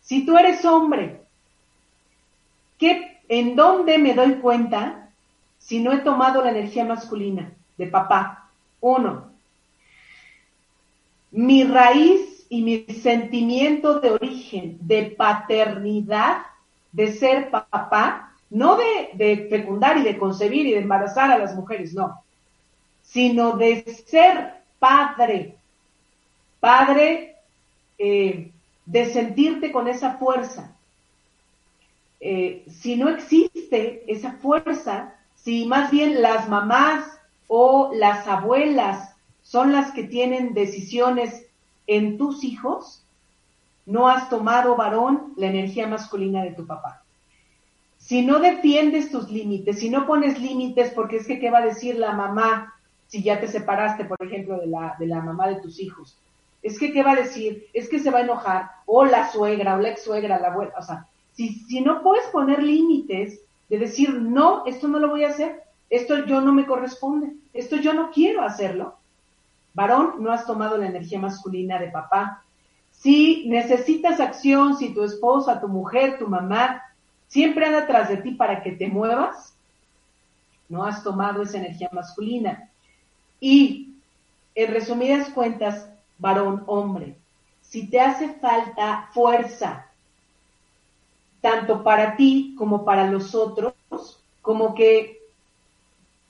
[0.00, 1.22] Si tú eres hombre,
[2.78, 5.10] ¿qué, ¿en dónde me doy cuenta
[5.58, 8.48] si no he tomado la energía masculina de papá?
[8.80, 9.32] Uno,
[11.32, 16.42] mi raíz y mi sentimiento de origen, de paternidad,
[16.92, 21.94] de ser papá, no de, fecundar y de concebir y de embarazar a las mujeres,
[21.94, 22.22] no,
[23.02, 25.56] sino de ser padre,
[26.60, 27.36] padre
[27.98, 28.50] eh,
[28.86, 30.74] de sentirte con esa fuerza.
[32.20, 37.06] Eh, si no existe esa fuerza, si más bien las mamás
[37.46, 41.46] o las abuelas son las que tienen decisiones
[41.86, 43.02] en tus hijos,
[43.88, 47.02] no has tomado varón la energía masculina de tu papá.
[47.96, 51.66] Si no defiendes tus límites, si no pones límites, porque es que qué va a
[51.66, 52.74] decir la mamá
[53.06, 56.18] si ya te separaste, por ejemplo, de la, de la mamá de tus hijos.
[56.62, 59.74] Es que qué va a decir, es que se va a enojar, o la suegra,
[59.74, 63.78] o la ex suegra, la abuela, o sea, si, si no puedes poner límites de
[63.78, 67.94] decir, no, esto no lo voy a hacer, esto yo no me corresponde, esto yo
[67.94, 68.96] no quiero hacerlo,
[69.72, 72.42] varón, no has tomado la energía masculina de papá.
[73.00, 76.82] Si necesitas acción, si tu esposa, tu mujer, tu mamá,
[77.28, 79.54] siempre anda atrás de ti para que te muevas,
[80.68, 82.70] no has tomado esa energía masculina.
[83.40, 83.94] Y,
[84.54, 87.16] en resumidas cuentas, varón, hombre,
[87.62, 89.86] si te hace falta fuerza,
[91.40, 93.74] tanto para ti como para los otros,
[94.42, 95.17] como que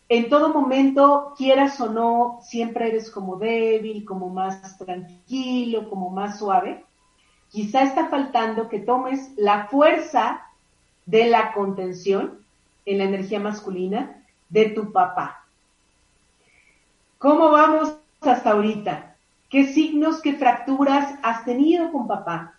[0.09, 6.39] en todo momento, quieras o no, siempre eres como débil, como más tranquilo, como más
[6.39, 6.85] suave.
[7.51, 10.47] Quizá está faltando que tomes la fuerza
[11.05, 12.39] de la contención
[12.87, 15.45] en la energía masculina de tu papá.
[17.19, 19.17] ¿Cómo vamos hasta ahorita?
[19.51, 22.55] ¿Qué signos, qué fracturas has tenido con papá?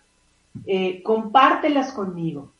[0.66, 2.52] Eh, compártelas conmigo.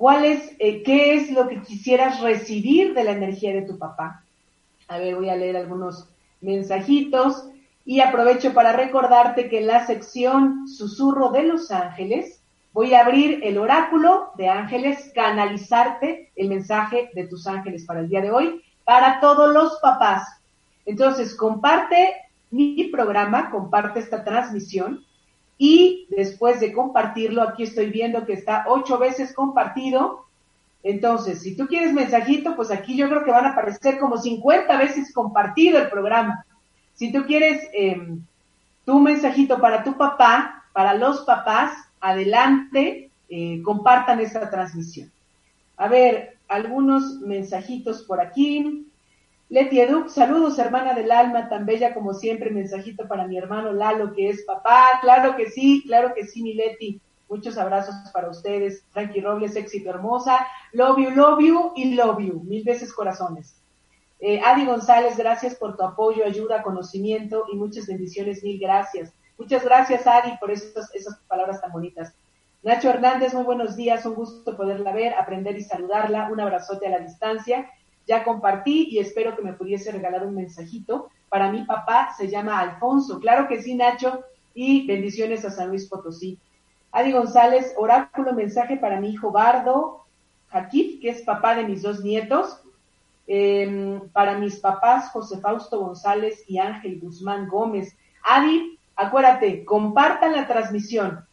[0.00, 4.24] ¿Cuál es, eh, qué es lo que quisieras recibir de la energía de tu papá?
[4.88, 6.08] A ver, voy a leer algunos
[6.40, 7.50] mensajitos
[7.84, 12.40] y aprovecho para recordarte que en la sección Susurro de los Ángeles
[12.72, 18.08] voy a abrir el oráculo de ángeles, canalizarte el mensaje de tus ángeles para el
[18.08, 20.26] día de hoy, para todos los papás.
[20.86, 22.14] Entonces, comparte
[22.50, 25.04] mi programa, comparte esta transmisión
[25.62, 30.24] y después de compartirlo, aquí estoy viendo que está ocho veces compartido.
[30.82, 34.74] Entonces, si tú quieres mensajito, pues aquí yo creo que van a aparecer como 50
[34.78, 36.46] veces compartido el programa.
[36.94, 38.00] Si tú quieres eh,
[38.86, 45.12] tu mensajito para tu papá, para los papás, adelante, eh, compartan esta transmisión.
[45.76, 48.89] A ver, algunos mensajitos por aquí.
[49.50, 54.12] Leti Educ, saludos hermana del alma, tan bella como siempre, mensajito para mi hermano Lalo,
[54.12, 58.84] que es papá, claro que sí, claro que sí, mi Leti, muchos abrazos para ustedes,
[58.92, 63.60] Frankie Robles, éxito hermosa, love you, love you y love you, mil veces corazones.
[64.20, 69.12] Eh, Adi González, gracias por tu apoyo, ayuda, conocimiento y muchas bendiciones, mil gracias.
[69.36, 72.14] Muchas gracias, Adi, por esas, esas palabras tan bonitas.
[72.62, 76.90] Nacho Hernández, muy buenos días, un gusto poderla ver, aprender y saludarla, un abrazote a
[76.90, 77.68] la distancia
[78.06, 81.10] ya compartí y espero que me pudiese regalar un mensajito.
[81.28, 83.20] Para mi papá se llama Alfonso.
[83.20, 84.24] Claro que sí, Nacho.
[84.54, 86.38] Y bendiciones a San Luis Potosí.
[86.92, 90.06] Adi González, oráculo, mensaje para mi hijo Bardo
[90.48, 92.60] Jaquif, que es papá de mis dos nietos.
[93.28, 97.96] Em, para mis papás, José Fausto González y Ángel Guzmán Gómez.
[98.24, 101.24] Adi, acuérdate, compartan la transmisión.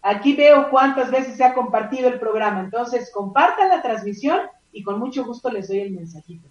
[0.00, 2.60] Aquí veo cuántas veces se ha compartido el programa.
[2.60, 4.40] Entonces, compartan la transmisión
[4.72, 6.48] y con mucho gusto les doy el mensajito.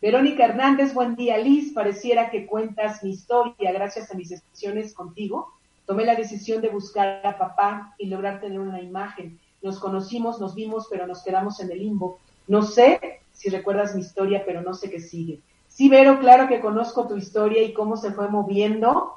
[0.00, 5.52] Verónica Hernández, buen día Liz, pareciera que cuentas mi historia gracias a mis sesiones contigo.
[5.86, 9.38] Tomé la decisión de buscar a papá y lograr tener una imagen.
[9.62, 12.18] Nos conocimos, nos vimos, pero nos quedamos en el limbo.
[12.46, 15.40] No sé si recuerdas mi historia, pero no sé qué sigue.
[15.68, 19.14] Sí, Vero, claro que conozco tu historia y cómo se fue moviendo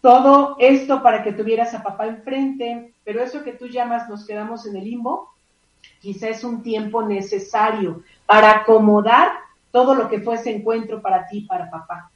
[0.00, 4.66] todo esto para que tuvieras a papá enfrente, pero eso que tú llamas nos quedamos
[4.66, 5.32] en el limbo,
[6.06, 9.32] quizá es un tiempo necesario para acomodar
[9.72, 12.12] todo lo que fue ese encuentro para ti, para papá.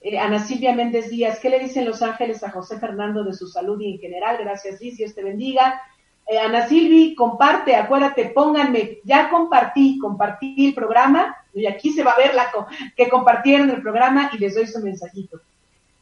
[0.00, 3.46] Eh, Ana Silvia Méndez Díaz, ¿qué le dicen los ángeles a José Fernando de su
[3.48, 4.38] salud y en general?
[4.40, 5.82] Gracias, Liz, Dios te bendiga.
[6.26, 12.12] Eh, Ana Silvi, comparte, acuérdate, pónganme, ya compartí, compartí el programa, y aquí se va
[12.12, 12.50] a ver la
[12.96, 15.38] que compartieron el programa y les doy su mensajito.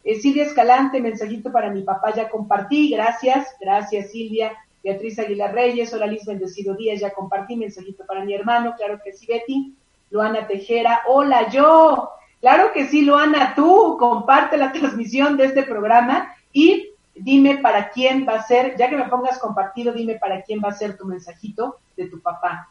[0.05, 4.53] Eh, Silvia Escalante, mensajito para mi papá, ya compartí, gracias, gracias Silvia.
[4.83, 9.13] Beatriz Aguilar Reyes, hola Liz Bendecido Díaz, ya compartí mensajito para mi hermano, claro que
[9.13, 9.75] sí, Betty.
[10.11, 16.35] Luana Tejera, hola yo, claro que sí, Luana, tú comparte la transmisión de este programa
[16.53, 20.61] y dime para quién va a ser, ya que me pongas compartido, dime para quién
[20.65, 22.71] va a ser tu mensajito de tu papá.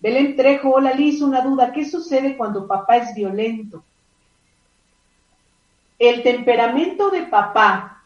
[0.00, 3.82] Belén Trejo, hola Liz, una duda, ¿qué sucede cuando papá es violento?
[5.98, 8.04] El temperamento de papá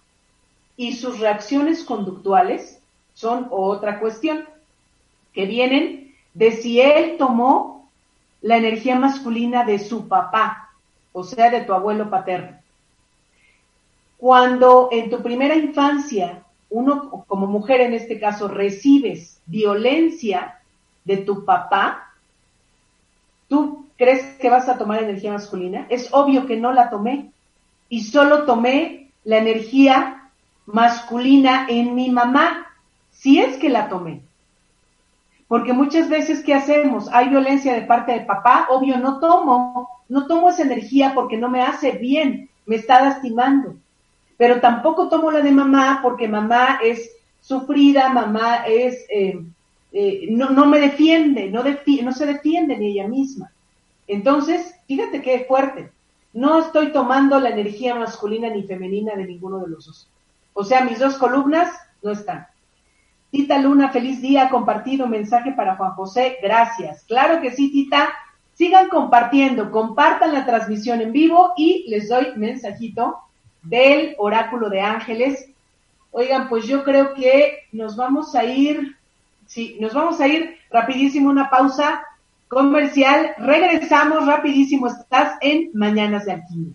[0.77, 2.82] y sus reacciones conductuales
[3.15, 4.45] son otra cuestión,
[5.33, 7.91] que vienen de si él tomó
[8.41, 10.71] la energía masculina de su papá,
[11.13, 12.59] o sea, de tu abuelo paterno.
[14.19, 20.61] Cuando en tu primera infancia, uno como mujer en este caso, recibes violencia
[21.05, 22.13] de tu papá,
[23.49, 25.87] ¿tú crees que vas a tomar energía masculina?
[25.89, 27.31] Es obvio que no la tomé
[27.89, 30.31] y solo tomé la energía
[30.67, 32.72] masculina en mi mamá
[33.23, 34.21] si es que la tomé.
[35.47, 37.09] Porque muchas veces, ¿qué hacemos?
[37.13, 41.49] Hay violencia de parte de papá, obvio, no tomo, no tomo esa energía porque no
[41.49, 43.77] me hace bien, me está lastimando.
[44.37, 49.41] Pero tampoco tomo la de mamá porque mamá es sufrida, mamá es, eh,
[49.93, 53.53] eh, no, no, me defiende, no, no se defiende ni ella misma.
[54.09, 55.93] Entonces, fíjate qué fuerte.
[56.33, 60.09] No estoy tomando la energía masculina ni femenina de ninguno de los dos.
[60.55, 61.71] O sea, mis dos columnas
[62.03, 62.49] no están.
[63.33, 67.03] Tita Luna, feliz día, compartido mensaje para Juan José, gracias.
[67.05, 68.11] Claro que sí, Tita,
[68.53, 73.21] sigan compartiendo, compartan la transmisión en vivo y les doy mensajito
[73.63, 75.49] del oráculo de ángeles.
[76.11, 78.99] Oigan, pues yo creo que nos vamos a ir,
[79.47, 82.05] sí, nos vamos a ir rapidísimo una pausa
[82.49, 83.31] comercial.
[83.39, 86.75] Regresamos rapidísimo, estás en Mañanas de Alquimia.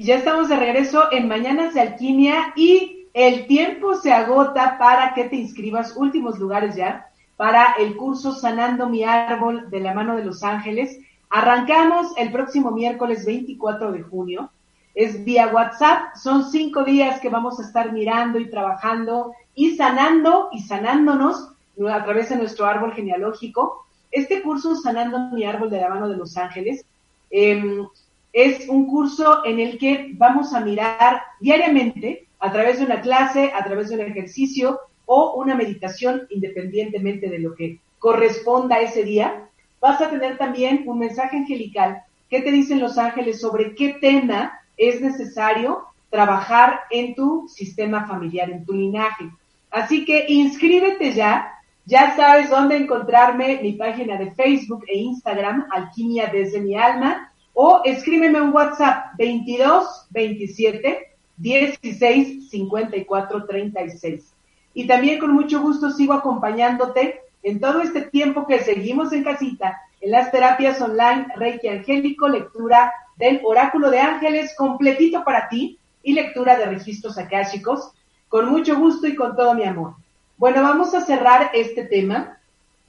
[0.00, 5.12] Y ya estamos de regreso en Mañanas de Alquimia y el tiempo se agota para
[5.12, 10.16] que te inscribas, últimos lugares ya, para el curso Sanando mi árbol de la mano
[10.16, 10.98] de los ángeles.
[11.28, 14.50] Arrancamos el próximo miércoles 24 de junio.
[14.94, 16.14] Es vía WhatsApp.
[16.16, 21.50] Son cinco días que vamos a estar mirando y trabajando y sanando y sanándonos
[21.92, 23.84] a través de nuestro árbol genealógico.
[24.10, 26.86] Este curso Sanando mi árbol de la mano de los ángeles
[27.30, 27.84] eh,
[28.32, 33.52] es un curso en el que vamos a mirar diariamente a través de una clase,
[33.54, 39.48] a través de un ejercicio o una meditación independientemente de lo que corresponda ese día.
[39.80, 44.60] Vas a tener también un mensaje angelical que te dicen los ángeles sobre qué tema
[44.76, 49.30] es necesario trabajar en tu sistema familiar, en tu linaje.
[49.70, 51.54] Así que inscríbete ya.
[51.86, 57.82] Ya sabes dónde encontrarme, mi página de Facebook e Instagram, Alquimia desde mi alma o
[57.84, 64.32] escríbeme un WhatsApp 22 27 16 54 36.
[64.74, 69.80] Y también con mucho gusto sigo acompañándote en todo este tiempo que seguimos en casita,
[70.00, 76.12] en las terapias online Reiki Angélico, lectura del Oráculo de Ángeles completito para ti y
[76.12, 77.92] lectura de registros akáshicos,
[78.28, 79.94] con mucho gusto y con todo mi amor.
[80.36, 82.38] Bueno, vamos a cerrar este tema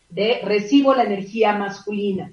[0.09, 2.31] de recibo la energía masculina.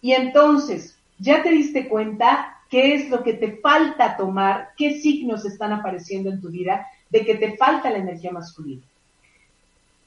[0.00, 4.70] Y entonces, ¿Ya te diste cuenta qué es lo que te falta tomar?
[4.76, 8.82] ¿Qué signos están apareciendo en tu vida de que te falta la energía masculina?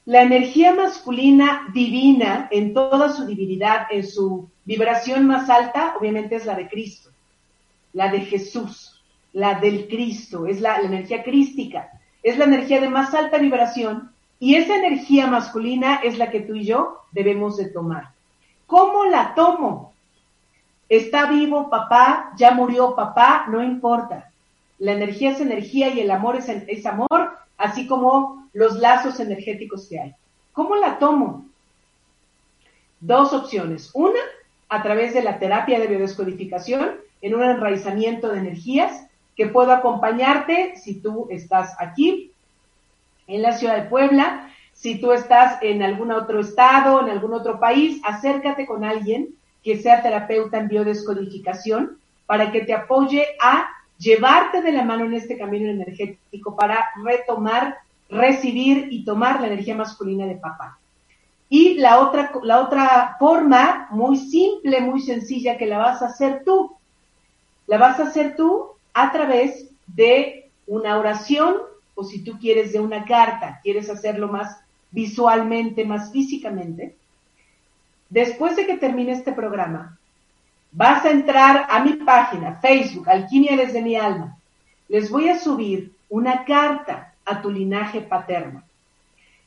[0.04, 6.44] La energía masculina divina en toda su divinidad, en su vibración más alta, obviamente es
[6.44, 7.08] la de Cristo,
[7.94, 9.02] la de Jesús,
[9.32, 14.56] la del Cristo, es la, energía crística, es la energía de más alta vibración y
[14.56, 18.10] esa energía masculina es la que tú y yo debemos de tomar.
[18.66, 19.95] ¿Cómo la tomo?
[20.88, 24.30] Está vivo papá, ya murió papá, no importa.
[24.78, 30.00] La energía es energía y el amor es, amor, así como los lazos energéticos que
[30.00, 30.14] hay.
[30.52, 31.46] ¿Cómo la tomo?
[33.00, 33.90] Dos opciones.
[33.94, 34.20] Una,
[34.68, 40.76] a través de la terapia de biodescodificación, en un enraizamiento de energías que puedo acompañarte
[40.76, 42.32] si tú estás aquí
[43.26, 47.58] en la ciudad de Puebla, si tú estás en algún otro estado, en algún otro
[47.58, 49.34] país, acércate con alguien
[49.66, 53.66] que sea terapeuta en biodescodificación para que te apoye a
[53.98, 59.74] llevarte de la mano en este camino energético para retomar, recibir y tomar la energía
[59.74, 60.78] masculina de papá.
[61.48, 66.44] Y la otra, la otra forma muy simple, muy sencilla que la vas a hacer
[66.44, 66.76] tú,
[67.66, 71.56] la vas a hacer tú a través de una oración
[71.96, 74.60] o si tú quieres de una carta, quieres hacerlo más
[74.92, 76.94] visualmente, más físicamente,
[78.08, 79.98] después de que termine este programa,
[80.72, 84.36] vas a entrar a mi página, Facebook, Alquimia desde mi alma.
[84.88, 88.62] Les voy a subir una carta a tu linaje paterno.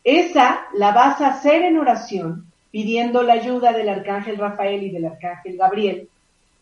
[0.04, 5.06] Esa la vas a hacer en oración pidiendo la ayuda del arcángel Rafael y del
[5.06, 6.10] arcángel Gabriel.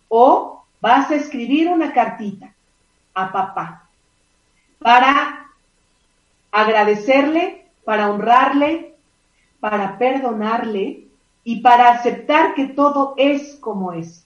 [0.09, 2.53] O vas a escribir una cartita
[3.13, 3.89] a papá
[4.79, 5.47] para
[6.51, 8.93] agradecerle, para honrarle,
[9.59, 11.06] para perdonarle
[11.47, 14.25] y para aceptar que todo es como es.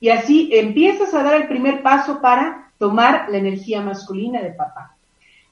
[0.00, 4.96] Y así empiezas a dar el primer paso para tomar la energía masculina de papá.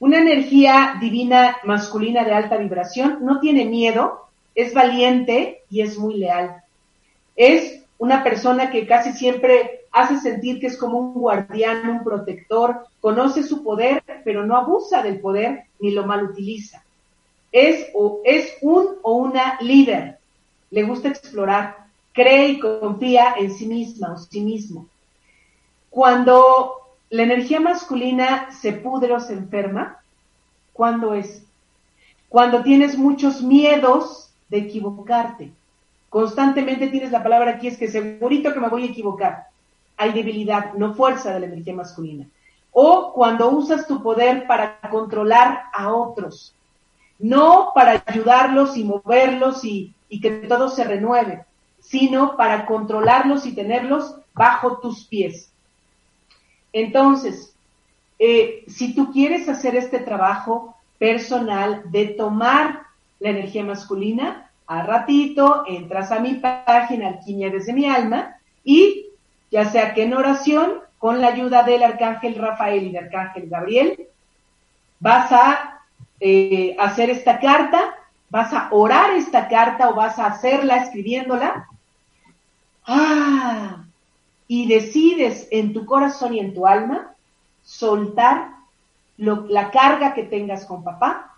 [0.01, 6.15] Una energía divina masculina de alta vibración no tiene miedo, es valiente y es muy
[6.15, 6.61] leal.
[7.37, 12.85] Es una persona que casi siempre hace sentir que es como un guardián, un protector,
[12.99, 16.83] conoce su poder, pero no abusa del poder ni lo mal utiliza.
[17.53, 20.19] Es, o, es un o una líder,
[20.71, 24.87] le gusta explorar, cree y confía en sí misma o sí mismo.
[25.89, 30.01] Cuando la energía masculina se pudre o se enferma,
[30.73, 31.43] ¿cuándo es?
[32.29, 35.51] Cuando tienes muchos miedos de equivocarte.
[36.09, 39.47] Constantemente tienes la palabra aquí, es que segurito que me voy a equivocar.
[39.97, 42.27] Hay debilidad, no fuerza de la energía masculina.
[42.71, 46.53] O cuando usas tu poder para controlar a otros,
[47.19, 51.43] no para ayudarlos y moverlos y y que todo se renueve,
[51.81, 55.51] sino para controlarlos y tenerlos bajo tus pies.
[56.71, 57.53] Entonces,
[58.17, 62.83] eh, si tú quieres hacer este trabajo personal de tomar
[63.19, 69.07] la energía masculina, a ratito entras a mi página Alquimia desde mi alma y
[69.51, 74.07] ya sea que en oración, con la ayuda del arcángel Rafael y del arcángel Gabriel,
[75.01, 75.81] vas a
[76.21, 77.94] eh, hacer esta carta,
[78.29, 81.67] vas a orar esta carta o vas a hacerla escribiéndola.
[82.85, 83.85] Ah,
[84.47, 87.15] y decides en tu corazón y en tu alma
[87.63, 88.51] soltar
[89.17, 91.35] la carga que tengas con papá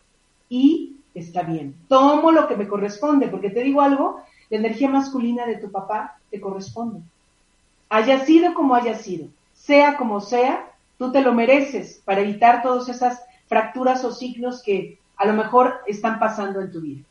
[0.50, 1.76] y está bien.
[1.88, 6.18] Tomo lo que me corresponde, porque te digo algo, la energía masculina de tu papá
[6.32, 7.02] te corresponde.
[7.90, 12.90] Haya sido como haya sido, sea como sea, tú te lo mereces para evitar todas
[12.90, 17.04] esas fracturas o signos que a lo mejor están pasando en tu vida.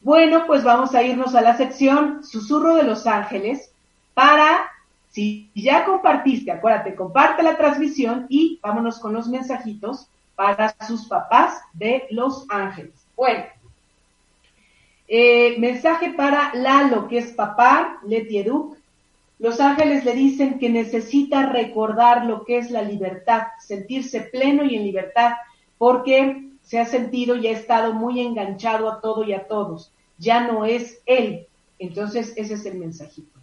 [0.00, 3.70] Bueno, pues vamos a irnos a la sección Susurro de los Ángeles
[4.12, 4.70] para
[5.14, 11.60] si ya compartiste, acuérdate, comparte la transmisión y vámonos con los mensajitos para sus papás
[11.72, 12.92] de Los Ángeles.
[13.14, 13.44] Bueno,
[15.06, 18.76] eh, mensaje para Lalo, que es papá, Leti Educ.
[19.38, 24.74] Los ángeles le dicen que necesita recordar lo que es la libertad, sentirse pleno y
[24.74, 25.34] en libertad,
[25.78, 29.92] porque se ha sentido y ha estado muy enganchado a todo y a todos.
[30.18, 31.46] Ya no es él.
[31.78, 33.38] Entonces, ese es el mensajito.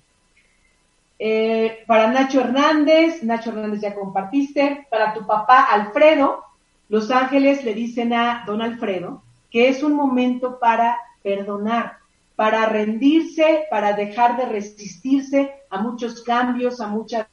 [1.19, 4.87] Eh, para Nacho Hernández, Nacho Hernández ya compartiste.
[4.89, 6.43] Para tu papá Alfredo,
[6.89, 11.97] los ángeles le dicen a don Alfredo que es un momento para perdonar,
[12.35, 17.27] para rendirse, para dejar de resistirse a muchos cambios, a muchas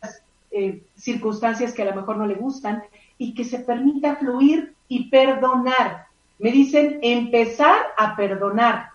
[0.51, 2.83] eh, circunstancias que a lo mejor no le gustan
[3.19, 6.07] y que se permita fluir y perdonar.
[6.39, 8.91] Me dicen empezar a perdonar.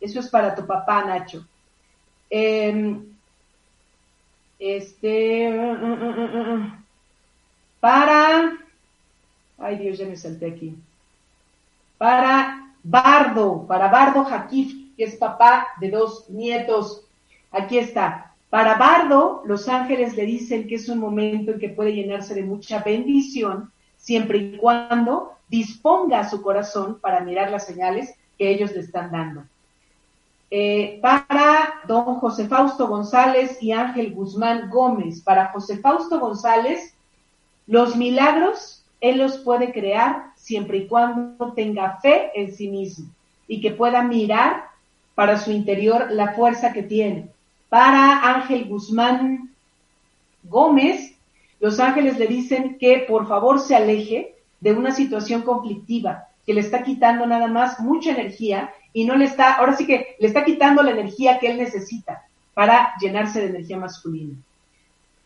[0.00, 1.46] Eso es para tu papá, Nacho.
[2.28, 3.06] Em,
[4.58, 6.84] este, mm, mm, mm,
[7.80, 8.58] para,
[9.58, 10.76] ay Dios, ya me salté aquí.
[11.96, 17.06] Para Bardo, para Bardo Jakif, que es papá de dos nietos.
[17.50, 18.29] Aquí está.
[18.50, 22.42] Para Bardo, los ángeles le dicen que es un momento en que puede llenarse de
[22.42, 28.80] mucha bendición, siempre y cuando disponga su corazón para mirar las señales que ellos le
[28.80, 29.44] están dando.
[30.50, 35.20] Eh, para don José Fausto González y Ángel Guzmán Gómez.
[35.20, 36.94] Para José Fausto González,
[37.68, 43.08] los milagros él los puede crear siempre y cuando tenga fe en sí mismo
[43.48, 44.64] y que pueda mirar
[45.14, 47.28] para su interior la fuerza que tiene.
[47.70, 49.54] Para Ángel Guzmán
[50.42, 51.14] Gómez,
[51.60, 56.60] los ángeles le dicen que por favor se aleje de una situación conflictiva que le
[56.60, 60.44] está quitando nada más mucha energía y no le está, ahora sí que le está
[60.44, 64.34] quitando la energía que él necesita para llenarse de energía masculina.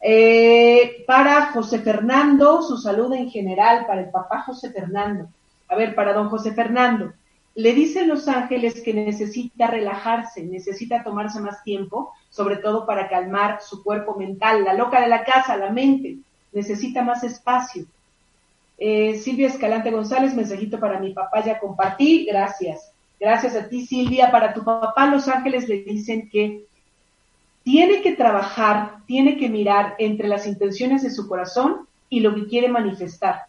[0.02, 5.28] Eh, para José Fernando, su salud en general, para el papá José Fernando.
[5.68, 7.14] A ver, para don José Fernando,
[7.54, 13.60] le dicen los ángeles que necesita relajarse, necesita tomarse más tiempo, sobre todo para calmar
[13.62, 16.18] su cuerpo mental, la loca de la casa, la mente,
[16.52, 17.86] necesita más espacio.
[18.76, 22.90] Eh, Silvia Escalante González, mensajito para mi papá, ya compartí, gracias.
[23.20, 24.30] Gracias a ti, Silvia.
[24.30, 26.64] Para tu papá, Los Ángeles le dicen que
[27.62, 32.46] tiene que trabajar, tiene que mirar entre las intenciones de su corazón y lo que
[32.46, 33.44] quiere manifestar,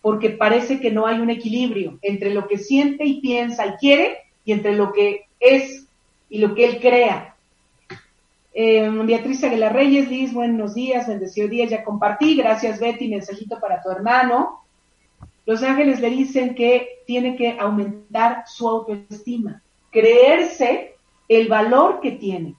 [0.00, 4.18] porque parece que no hay un equilibrio entre lo que siente y piensa y quiere
[4.44, 5.86] y entre lo que es
[6.28, 7.36] y lo que él crea.
[8.54, 13.82] Eh, Beatriz Aguilar Reyes, Liz, buenos días, bendecido día, ya compartí, gracias Betty, mensajito para
[13.82, 14.64] tu hermano.
[15.46, 20.94] Los ángeles le dicen que tiene que aumentar su autoestima, creerse
[21.28, 22.54] el valor que tiene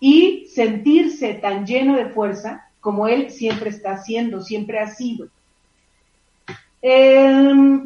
[0.00, 5.28] y sentirse tan lleno de fuerza como él siempre está haciendo, siempre ha sido.
[6.86, 7.32] Eh,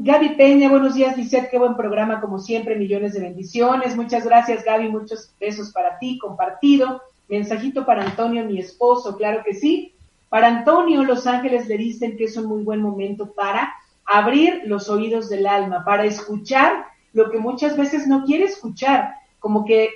[0.00, 3.94] Gaby Peña, buenos días, Lizeth, qué buen programa, como siempre, millones de bendiciones.
[3.94, 7.00] Muchas gracias, Gaby, muchos besos para ti, compartido.
[7.28, 9.94] Mensajito para Antonio, mi esposo, claro que sí.
[10.28, 13.72] Para Antonio, los ángeles le dicen que es un muy buen momento para
[14.04, 19.64] abrir los oídos del alma, para escuchar lo que muchas veces no quiere escuchar, como
[19.64, 19.90] que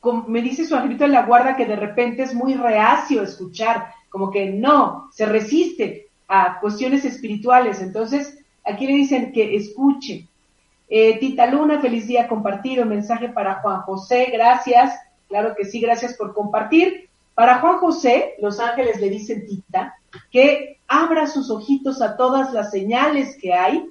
[0.00, 3.24] como me dice su angelito de la guarda que de repente es muy reacio a
[3.24, 7.80] escuchar, como que no, se resiste a cuestiones espirituales.
[7.80, 10.26] Entonces, aquí le dicen que escuche.
[10.90, 14.98] Eh, Tita Luna, feliz día compartido, mensaje para Juan José, gracias,
[15.28, 17.08] claro que sí, gracias por compartir.
[17.34, 19.96] Para Juan José, los ángeles le dicen, Tita,
[20.30, 23.90] que abra sus ojitos a todas las señales que hay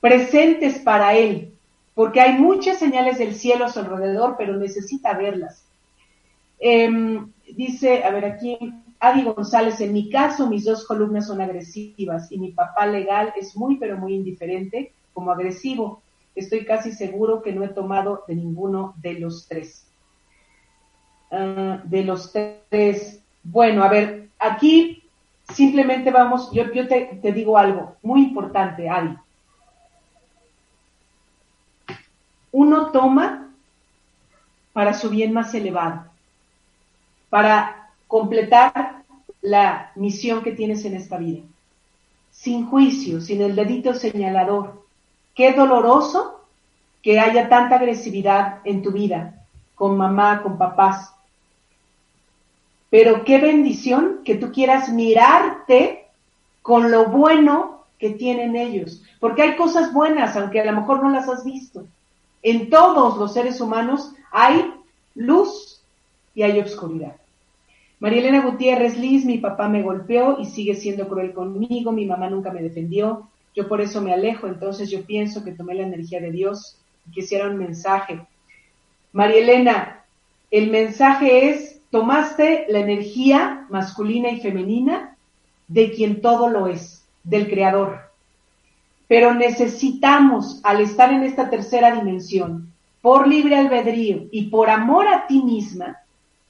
[0.00, 1.52] presentes para él,
[1.94, 5.64] porque hay muchas señales del cielo a su alrededor, pero necesita verlas.
[6.58, 8.58] Em, dice, a ver aquí,
[9.04, 13.54] Adi González, en mi caso mis dos columnas son agresivas y mi papá legal es
[13.54, 16.02] muy pero muy indiferente como agresivo.
[16.34, 19.86] Estoy casi seguro que no he tomado de ninguno de los tres.
[21.30, 23.20] Ah, de los tres.
[23.42, 25.02] Bueno, a ver, aquí
[25.52, 29.14] simplemente vamos, yo, te, te digo algo muy importante, Adi.
[32.52, 33.50] Uno toma
[34.72, 36.06] para su bien más elevado,
[37.28, 38.93] para completar
[39.44, 41.42] la misión que tienes en esta vida.
[42.30, 44.82] Sin juicio, sin el dedito señalador.
[45.34, 46.40] Qué doloroso
[47.02, 51.12] que haya tanta agresividad en tu vida, con mamá, con papás.
[52.88, 56.06] Pero qué bendición que tú quieras mirarte
[56.62, 59.02] con lo bueno que tienen ellos.
[59.20, 61.86] Porque hay cosas buenas, aunque a lo mejor no las has visto.
[62.42, 64.72] En todos los seres humanos hay
[65.14, 65.82] luz
[66.34, 67.16] y hay obscuridad.
[68.04, 72.28] María Elena Gutiérrez Liz, mi papá me golpeó y sigue siendo cruel conmigo, mi mamá
[72.28, 76.20] nunca me defendió, yo por eso me alejo, entonces yo pienso que tomé la energía
[76.20, 76.78] de Dios
[77.08, 78.20] y quisiera un mensaje.
[79.14, 80.04] María Elena,
[80.50, 85.16] el mensaje es, tomaste la energía masculina y femenina
[85.68, 88.00] de quien todo lo es, del Creador.
[89.08, 95.26] Pero necesitamos, al estar en esta tercera dimensión, por libre albedrío y por amor a
[95.26, 96.03] ti misma,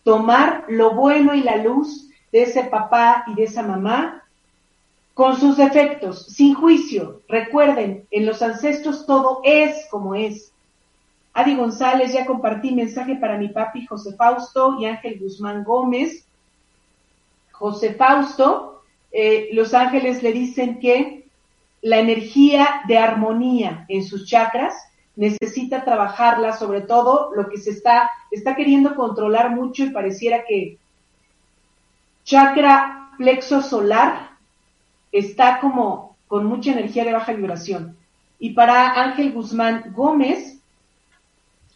[0.04, 4.22] tomar lo bueno y la luz de ese papá y de esa mamá
[5.14, 7.22] con sus defectos, sin juicio.
[7.28, 10.52] Recuerden, en los ancestros todo es como es.
[11.32, 16.26] Adi González, ya compartí mensaje para mi papi José Fausto y Ángel Guzmán Gómez.
[17.52, 21.28] José Fausto, eh, los ángeles le dicen que
[21.80, 24.74] la energía de armonía en sus chakras
[25.16, 30.78] necesita trabajarla, sobre todo lo que se está, está queriendo controlar mucho y pareciera que
[32.24, 34.30] chakra plexo solar
[35.12, 37.96] está como con mucha energía de baja vibración.
[38.38, 40.58] Y para Ángel Guzmán Gómez,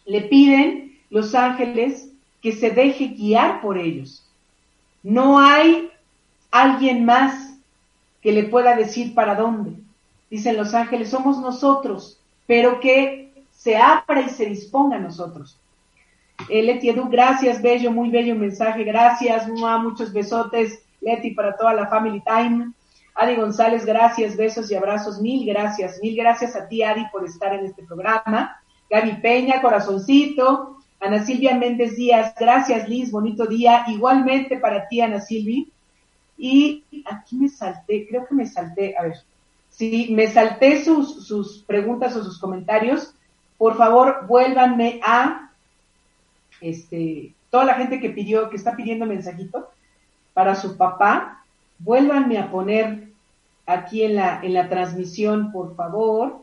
[0.05, 2.09] le piden los ángeles
[2.41, 4.27] que se deje guiar por ellos.
[5.03, 5.89] No hay
[6.51, 7.57] alguien más
[8.21, 9.73] que le pueda decir para dónde.
[10.29, 13.28] Dicen los ángeles, somos nosotros, pero que
[13.59, 15.59] se abra y se disponga a nosotros.
[16.47, 21.87] Eh, Leti Edu, gracias, bello, muy bello mensaje, gracias, muchos besotes, Leti, para toda la
[21.87, 22.71] Family Time.
[23.15, 27.53] Adi González, gracias, besos y abrazos, mil gracias, mil gracias a ti, Adi, por estar
[27.53, 28.61] en este programa.
[28.89, 30.77] Gaby Peña, corazoncito.
[31.01, 33.83] Ana Silvia Méndez Díaz, gracias, Liz, bonito día.
[33.87, 35.65] Igualmente para ti, Ana Silvia.
[36.37, 39.17] Y aquí me salté, creo que me salté, a ver,
[39.69, 43.15] sí, me salté sus, sus preguntas o sus comentarios
[43.59, 45.51] por favor vuélvanme a
[46.61, 49.69] este, toda la gente que pidió, que está pidiendo mensajito
[50.33, 51.43] para su papá,
[51.77, 53.09] vuélvanme a poner
[53.65, 56.41] aquí en la, en la transmisión, por favor.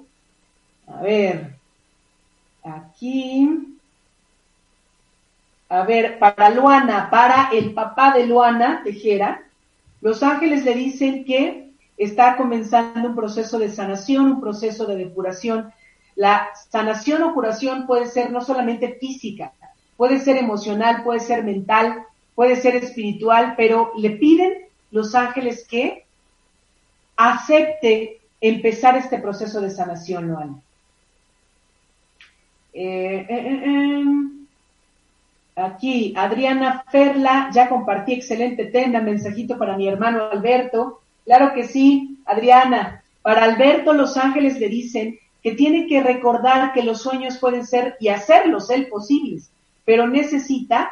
[0.87, 1.57] A ver,
[2.63, 3.77] aquí.
[5.69, 9.43] A ver, para Luana, para el papá de Luana Tejera,
[10.01, 15.73] los ángeles le dicen que está comenzando un proceso de sanación, un proceso de depuración
[16.17, 19.53] la sanación o curación puede ser no solamente física,
[19.97, 22.05] puede ser emocional, puede ser mental,
[22.35, 26.05] puede ser espiritual, pero le piden los ángeles que
[27.17, 30.61] acepte empezar este proceso de sanación, Loana.
[32.73, 34.05] Eh, eh, eh,
[35.57, 41.01] aquí, Adriana Ferla, ya compartí excelente tema, mensajito para mi hermano Alberto.
[41.25, 43.03] Claro que sí, Adriana.
[43.23, 47.97] Para Alberto, los ángeles le dicen que tiene que recordar que los sueños pueden ser
[48.01, 49.49] y hacerlos él posibles,
[49.85, 50.91] pero necesita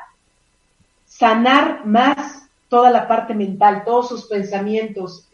[1.04, 5.26] sanar más toda la parte mental, todos sus pensamientos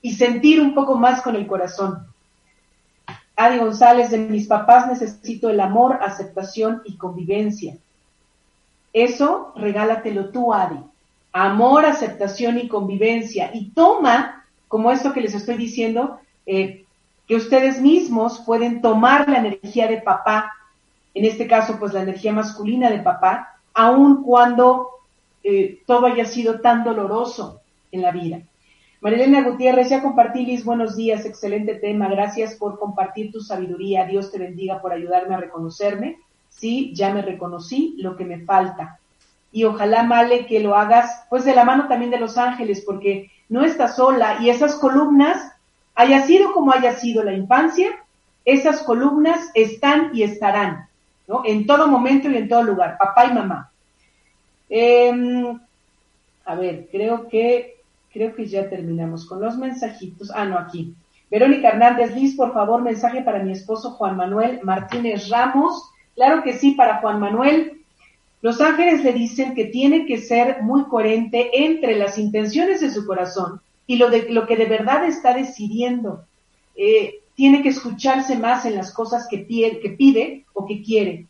[0.00, 2.06] y sentir un poco más con el corazón.
[3.34, 7.76] Adi González, de mis papás necesito el amor, aceptación y convivencia.
[8.92, 10.78] Eso regálatelo tú, Adi.
[11.32, 13.50] Amor, aceptación y convivencia.
[13.52, 16.84] Y toma, como esto que les estoy diciendo, eh,
[17.28, 20.50] que ustedes mismos pueden tomar la energía de papá,
[21.12, 24.88] en este caso pues la energía masculina de papá, aun cuando
[25.44, 27.60] eh, todo haya sido tan doloroso
[27.92, 28.40] en la vida.
[29.02, 34.32] Marilena Gutiérrez, ya compartí, Liz, buenos días, excelente tema, gracias por compartir tu sabiduría, Dios
[34.32, 36.18] te bendiga por ayudarme a reconocerme,
[36.48, 38.98] sí, ya me reconocí lo que me falta.
[39.52, 43.30] Y ojalá, Male, que lo hagas, pues de la mano también de los ángeles, porque
[43.48, 45.52] no estás sola y esas columnas
[45.98, 47.90] Haya sido como haya sido la infancia,
[48.44, 50.86] esas columnas están y estarán,
[51.26, 51.42] ¿no?
[51.44, 53.72] En todo momento y en todo lugar, papá y mamá.
[54.68, 55.58] Em,
[56.44, 57.78] a ver, creo que,
[58.12, 60.30] creo que ya terminamos con los mensajitos.
[60.32, 60.94] Ah, no, aquí.
[61.32, 65.82] Verónica Hernández Liz, por favor, mensaje para mi esposo Juan Manuel Martínez Ramos.
[66.14, 67.82] Claro que sí, para Juan Manuel.
[68.40, 73.04] Los ángeles le dicen que tiene que ser muy coherente entre las intenciones de su
[73.04, 76.24] corazón y lo, de, lo que de verdad está decidiendo.
[76.76, 81.26] Eh, tiene que escucharse más en las cosas que pide, o que quiere.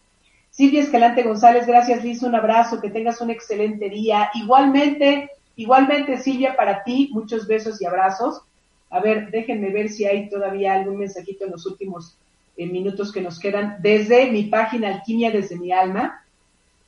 [0.50, 4.30] Silvia Escalante González, gracias Liz, un abrazo, que tengas un excelente día.
[4.34, 8.42] Igualmente, igualmente Silvia, para ti, muchos besos y abrazos.
[8.90, 12.16] A ver, déjenme ver si hay todavía algún mensajito en los últimos
[12.56, 16.24] eh, minutos que nos quedan desde mi página Alquimia desde mi alma,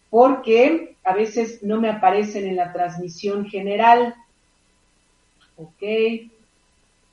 [0.08, 4.16] porque a veces no me aparecen en la transmisión general.
[5.61, 5.82] Ok,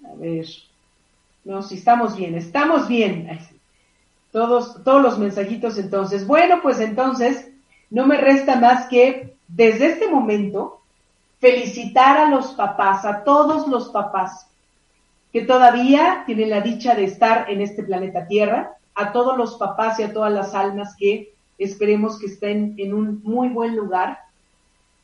[0.05, 0.45] a ver.
[1.43, 3.27] No, si estamos bien, estamos bien.
[4.31, 6.25] Todos, todos los mensajitos entonces.
[6.25, 7.49] Bueno, pues entonces,
[7.89, 10.81] no me resta más que desde este momento
[11.39, 14.47] felicitar a los papás, a todos los papás
[15.33, 19.99] que todavía tienen la dicha de estar en este planeta Tierra, a todos los papás
[19.99, 24.19] y a todas las almas que esperemos que estén en un muy buen lugar,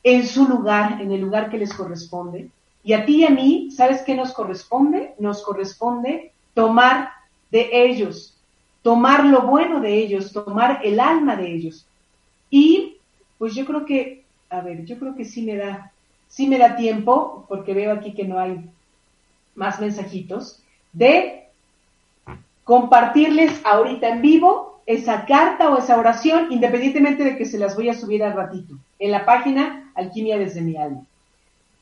[0.02, 2.50] en su lugar, en el lugar que les corresponde.
[2.84, 5.14] Y a ti y a mí, ¿sabes qué nos corresponde?
[5.18, 7.10] Nos corresponde tomar
[7.50, 8.36] de ellos,
[8.82, 11.86] tomar lo bueno de ellos, tomar el alma de ellos.
[12.50, 12.98] Y
[13.38, 15.92] pues yo creo que, a ver, yo creo que sí me da,
[16.28, 18.68] sí me da tiempo, porque veo aquí que no hay
[19.54, 20.62] más mensajitos,
[20.92, 21.48] de
[22.64, 27.88] compartirles ahorita en vivo esa carta o esa oración, independientemente de que se las voy
[27.88, 31.06] a subir al ratito, en la página Alquimia desde mi alma.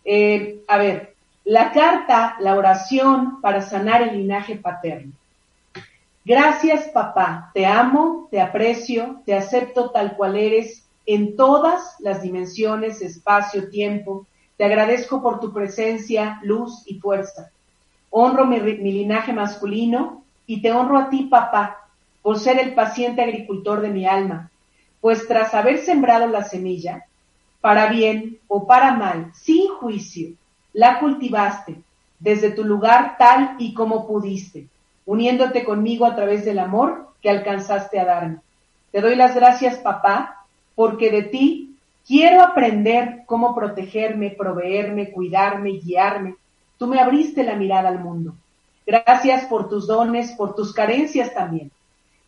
[0.04, 5.12] Eh, a ver, la carta, la oración para sanar el linaje paterno.
[6.24, 13.02] Gracias papá, te amo, te aprecio, te acepto tal cual eres en todas las dimensiones,
[13.02, 14.26] espacio, tiempo.
[14.56, 17.50] Te agradezco por tu presencia, luz y fuerza.
[18.10, 21.88] Honro mi, mi linaje masculino y te honro a ti papá
[22.22, 24.50] por ser el paciente agricultor de mi alma,
[25.00, 27.06] pues tras haber sembrado la semilla,
[27.62, 30.34] para bien o para mal, sin juicio,
[30.74, 31.80] la cultivaste
[32.18, 34.66] desde tu lugar tal y como pudiste,
[35.06, 38.38] uniéndote conmigo a través del amor que alcanzaste a darme.
[38.90, 40.44] Te doy las gracias, papá,
[40.74, 46.34] porque de ti quiero aprender cómo protegerme, proveerme, cuidarme, guiarme.
[46.78, 48.34] Tú me abriste la mirada al mundo.
[48.84, 51.70] Gracias por tus dones, por tus carencias también,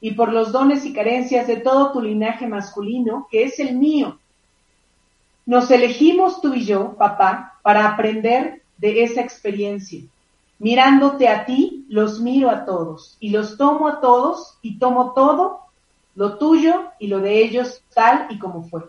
[0.00, 4.18] y por los dones y carencias de todo tu linaje masculino, que es el mío,
[5.46, 10.02] nos elegimos tú y yo, papá, para aprender de esa experiencia.
[10.58, 15.60] Mirándote a ti, los miro a todos y los tomo a todos y tomo todo,
[16.14, 18.84] lo tuyo y lo de ellos tal y como fue.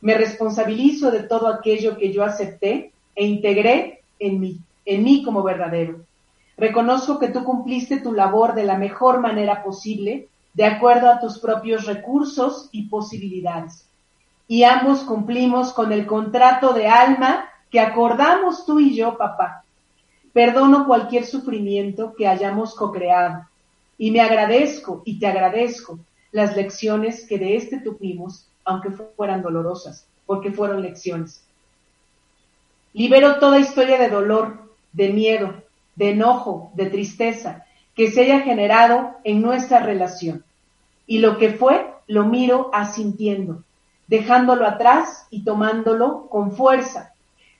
[0.00, 5.42] Me responsabilizo de todo aquello que yo acepté e integré en mí, en mí como
[5.42, 6.00] verdadero.
[6.56, 11.38] Reconozco que tú cumpliste tu labor de la mejor manera posible, de acuerdo a tus
[11.40, 13.88] propios recursos y posibilidades
[14.46, 19.64] y ambos cumplimos con el contrato de alma que acordamos tú y yo, papá.
[20.32, 23.48] Perdono cualquier sufrimiento que hayamos co-creado
[23.96, 25.98] y me agradezco y te agradezco
[26.32, 31.44] las lecciones que de este tuvimos, aunque fueran dolorosas, porque fueron lecciones.
[32.92, 35.54] Libero toda historia de dolor, de miedo,
[35.94, 37.64] de enojo, de tristeza
[37.94, 40.44] que se haya generado en nuestra relación.
[41.06, 43.62] Y lo que fue, lo miro asintiendo
[44.06, 47.12] dejándolo atrás y tomándolo con fuerza.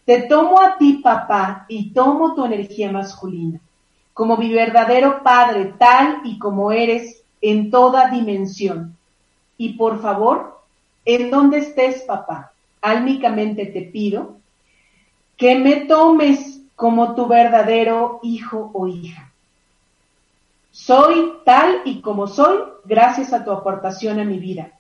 [0.05, 3.61] Te tomo a ti, papá, y tomo tu energía masculina,
[4.13, 8.97] como mi verdadero padre, tal y como eres en toda dimensión.
[9.57, 10.61] Y por favor,
[11.05, 14.37] en donde estés, papá, álmicamente te pido
[15.37, 19.33] que me tomes como tu verdadero hijo o hija.
[20.71, 24.73] Soy tal y como soy gracias a tu aportación a mi vida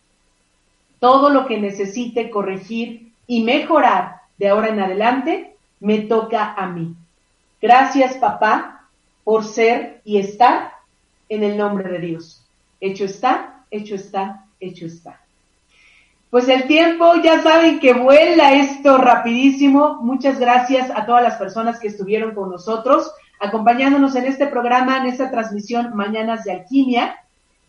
[1.05, 6.95] todo lo que necesite corregir y mejorar de ahora en adelante, me toca a mí.
[7.61, 8.89] Gracias, papá,
[9.23, 10.73] por ser y estar
[11.29, 12.43] en el nombre de Dios.
[12.81, 15.21] Hecho está, hecho está, hecho está.
[16.31, 19.99] Pues el tiempo, ya saben que vuela esto rapidísimo.
[20.01, 25.09] Muchas gracias a todas las personas que estuvieron con nosotros, acompañándonos en este programa, en
[25.09, 27.24] esta transmisión Mañanas de Alquimia.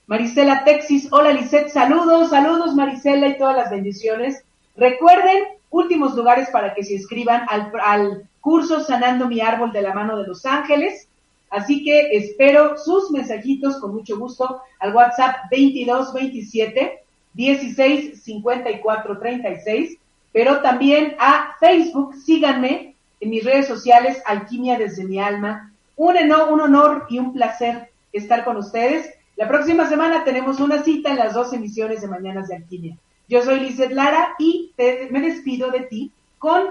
[0.08, 4.44] Marisela Texis, hola Lisette, saludos, saludos Marisela y todas las bendiciones.
[4.78, 10.18] Recuerden, últimos lugares para que se inscriban al, curso Sanando mi árbol de la mano
[10.18, 11.08] de los ángeles.
[11.50, 17.02] Así que espero sus mensajitos con mucho gusto al WhatsApp 2227
[17.34, 19.98] 16 54 36
[20.36, 22.14] pero también a Facebook.
[22.16, 25.72] Síganme en mis redes sociales, Alquimia desde mi alma.
[25.96, 29.10] Un, un honor y un placer estar con ustedes.
[29.36, 32.98] La próxima semana tenemos una cita en las dos emisiones de Mañanas de Alquimia.
[33.28, 36.64] Yo soy Lizeth Lara y me despido de ti con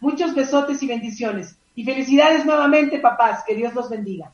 [0.00, 1.56] muchos besotes y bendiciones.
[1.74, 3.42] Y felicidades nuevamente, papás.
[3.46, 4.30] Que Dios los bendiga.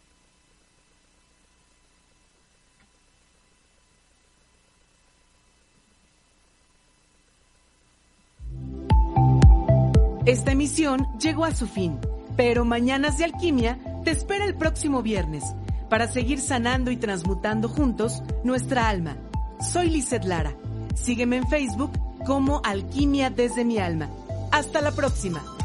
[10.27, 11.99] Esta emisión llegó a su fin,
[12.37, 15.45] pero Mañanas de Alquimia te espera el próximo viernes
[15.89, 19.17] para seguir sanando y transmutando juntos nuestra alma.
[19.61, 20.55] Soy Lizeth Lara.
[20.95, 21.93] Sígueme en Facebook
[22.27, 24.09] como Alquimia desde mi alma.
[24.51, 25.58] Hasta la próxima.